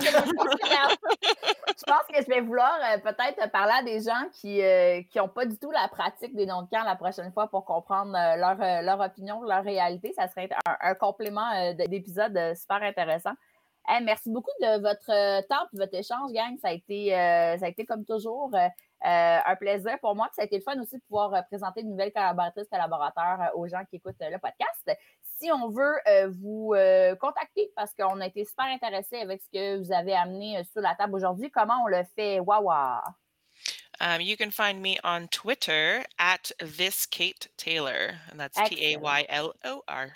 pense 1.85 2.07
que 2.09 2.21
je 2.21 2.27
vais 2.27 2.41
vouloir 2.41 2.77
euh, 2.81 2.97
peut-être 2.99 3.51
parler 3.51 3.73
à 3.79 3.83
des 3.83 4.01
gens 4.01 4.29
qui 4.33 4.57
n'ont 4.59 5.25
euh, 5.25 5.27
pas 5.27 5.45
du 5.45 5.57
tout 5.57 5.71
la 5.71 5.87
pratique 5.87 6.35
des 6.35 6.45
noms 6.45 6.61
de 6.63 6.69
camp 6.69 6.83
la 6.83 6.95
prochaine 6.95 7.31
fois 7.31 7.47
pour 7.47 7.65
comprendre 7.65 8.15
euh, 8.15 8.35
leur, 8.37 8.57
leur 8.83 8.99
opinion, 8.99 9.41
leur 9.43 9.63
réalité. 9.63 10.13
Ça 10.15 10.27
serait 10.27 10.49
un, 10.65 10.95
complément 10.95 11.73
d'épisode 11.73 12.53
super 12.55 12.81
intéressant. 12.83 13.33
merci 14.03 14.29
beaucoup 14.29 14.51
de 14.61 14.81
votre 14.81 15.47
temps 15.47 15.65
et 15.73 15.77
votre 15.77 15.95
échange, 15.95 16.31
gang. 16.31 16.57
Ça 16.61 16.69
a 16.69 16.71
été, 16.71 17.09
ça 17.11 17.65
a 17.65 17.67
été 17.67 17.85
comme 17.85 18.05
toujours 18.05 18.51
un 19.01 19.55
plaisir 19.55 19.97
pour 19.99 20.15
moi. 20.15 20.29
ça 20.35 20.43
a 20.43 20.45
été 20.45 20.57
le 20.57 20.63
fun 20.63 20.79
aussi 20.79 20.97
de 20.97 21.01
pouvoir 21.07 21.45
présenter 21.47 21.83
de 21.83 21.87
nouvelles 21.87 22.13
collaboratrices, 22.13 22.69
collaborateurs 22.69 23.51
aux 23.55 23.67
gens 23.67 23.83
qui 23.89 23.95
écoutent 23.97 24.15
le 24.19 24.37
podcast 24.37 24.99
si 25.41 25.51
on 25.51 25.69
veut 25.69 25.99
euh, 26.07 26.29
vous 26.29 26.73
euh, 26.75 27.15
contacter 27.15 27.71
parce 27.75 27.93
qu'on 27.93 28.21
a 28.21 28.27
été 28.27 28.45
super 28.45 28.65
intéressés 28.65 29.17
avec 29.17 29.41
ce 29.41 29.49
que 29.51 29.77
vous 29.83 29.91
avez 29.91 30.13
amené 30.13 30.59
euh, 30.59 30.63
sur 30.71 30.81
la 30.81 30.93
table 30.95 31.15
aujourd'hui, 31.15 31.49
comment 31.49 31.83
on 31.83 31.87
le 31.87 32.03
fait? 32.15 32.39
Wawa! 32.39 33.03
Um, 33.99 34.21
you 34.21 34.37
can 34.37 34.51
find 34.51 34.81
me 34.81 34.97
on 35.03 35.27
Twitter 35.27 36.03
at 36.17 36.51
this 36.59 37.05
Kate 37.05 37.49
Taylor, 37.57 38.15
and 38.31 38.39
that's 38.39 38.57
T 38.67 38.93
A 38.93 38.99
Y 38.99 39.25
L 39.29 39.53
O 39.63 39.83
R. 39.87 40.13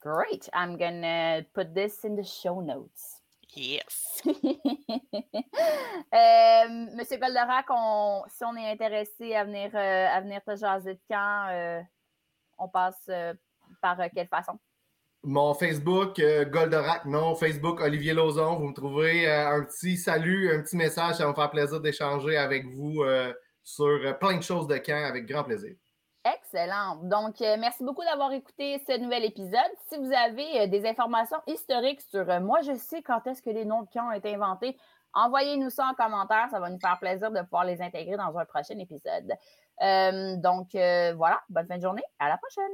Great. 0.00 0.48
I'm 0.52 0.76
going 0.76 1.02
to 1.02 1.44
put 1.54 1.72
this 1.74 2.04
in 2.04 2.16
the 2.16 2.24
show 2.24 2.60
notes. 2.60 3.20
Yes. 3.54 4.22
Monsieur 6.96 7.18
Goldorak, 7.18 7.66
si 8.28 8.44
on 8.44 8.56
est 8.56 8.72
intéressé 8.72 9.34
à 9.36 9.44
venir, 9.44 9.70
à 9.76 10.20
venir 10.20 10.42
te 10.42 10.56
jaser 10.56 10.94
de 10.94 11.00
camp, 11.08 11.84
on 12.58 12.68
passe 12.68 13.08
par 13.82 13.98
quelle 14.14 14.28
façon? 14.28 14.52
Mon 15.24 15.52
Facebook, 15.54 16.20
Goldorak, 16.50 17.04
non. 17.04 17.34
Facebook, 17.34 17.80
Olivier 17.80 18.14
Lozon. 18.14 18.56
Vous 18.56 18.68
me 18.68 18.74
trouverez 18.74 19.30
un 19.30 19.62
petit 19.64 19.96
salut, 19.96 20.52
un 20.52 20.62
petit 20.62 20.76
message. 20.76 21.16
Ça 21.16 21.24
va 21.24 21.30
me 21.30 21.34
faire 21.34 21.50
plaisir 21.50 21.80
d'échanger 21.80 22.36
avec 22.36 22.66
vous 22.66 23.04
sur 23.62 24.18
plein 24.18 24.38
de 24.38 24.42
choses 24.42 24.66
de 24.66 24.78
camp 24.78 25.04
avec 25.04 25.26
grand 25.26 25.44
plaisir. 25.44 25.76
Excellent. 26.24 26.96
Donc, 27.04 27.36
merci 27.40 27.84
beaucoup 27.84 28.02
d'avoir 28.02 28.32
écouté 28.32 28.82
ce 28.88 28.98
nouvel 28.98 29.24
épisode. 29.24 29.60
Si 29.88 29.96
vous 29.96 30.12
avez 30.12 30.66
des 30.66 30.86
informations 30.86 31.38
historiques 31.46 32.00
sur 32.00 32.24
moi, 32.40 32.60
je 32.62 32.74
sais 32.74 33.02
quand 33.02 33.24
est-ce 33.28 33.42
que 33.42 33.50
les 33.50 33.64
noms 33.64 33.82
de 33.82 33.88
camps 33.92 34.08
ont 34.08 34.12
été 34.12 34.34
inventés, 34.34 34.76
envoyez-nous 35.14 35.70
ça 35.70 35.86
en 35.86 35.94
commentaire. 35.94 36.48
Ça 36.50 36.58
va 36.58 36.68
nous 36.68 36.80
faire 36.80 36.98
plaisir 37.00 37.30
de 37.30 37.40
pouvoir 37.42 37.64
les 37.64 37.80
intégrer 37.80 38.16
dans 38.16 38.36
un 38.36 38.44
prochain 38.44 38.76
épisode. 38.78 39.32
donc, 40.42 40.68
voilà. 41.16 41.40
Bonne 41.48 41.68
fin 41.68 41.76
de 41.76 41.82
journée. 41.82 42.04
À 42.18 42.28
la 42.28 42.38
prochaine. 42.38 42.72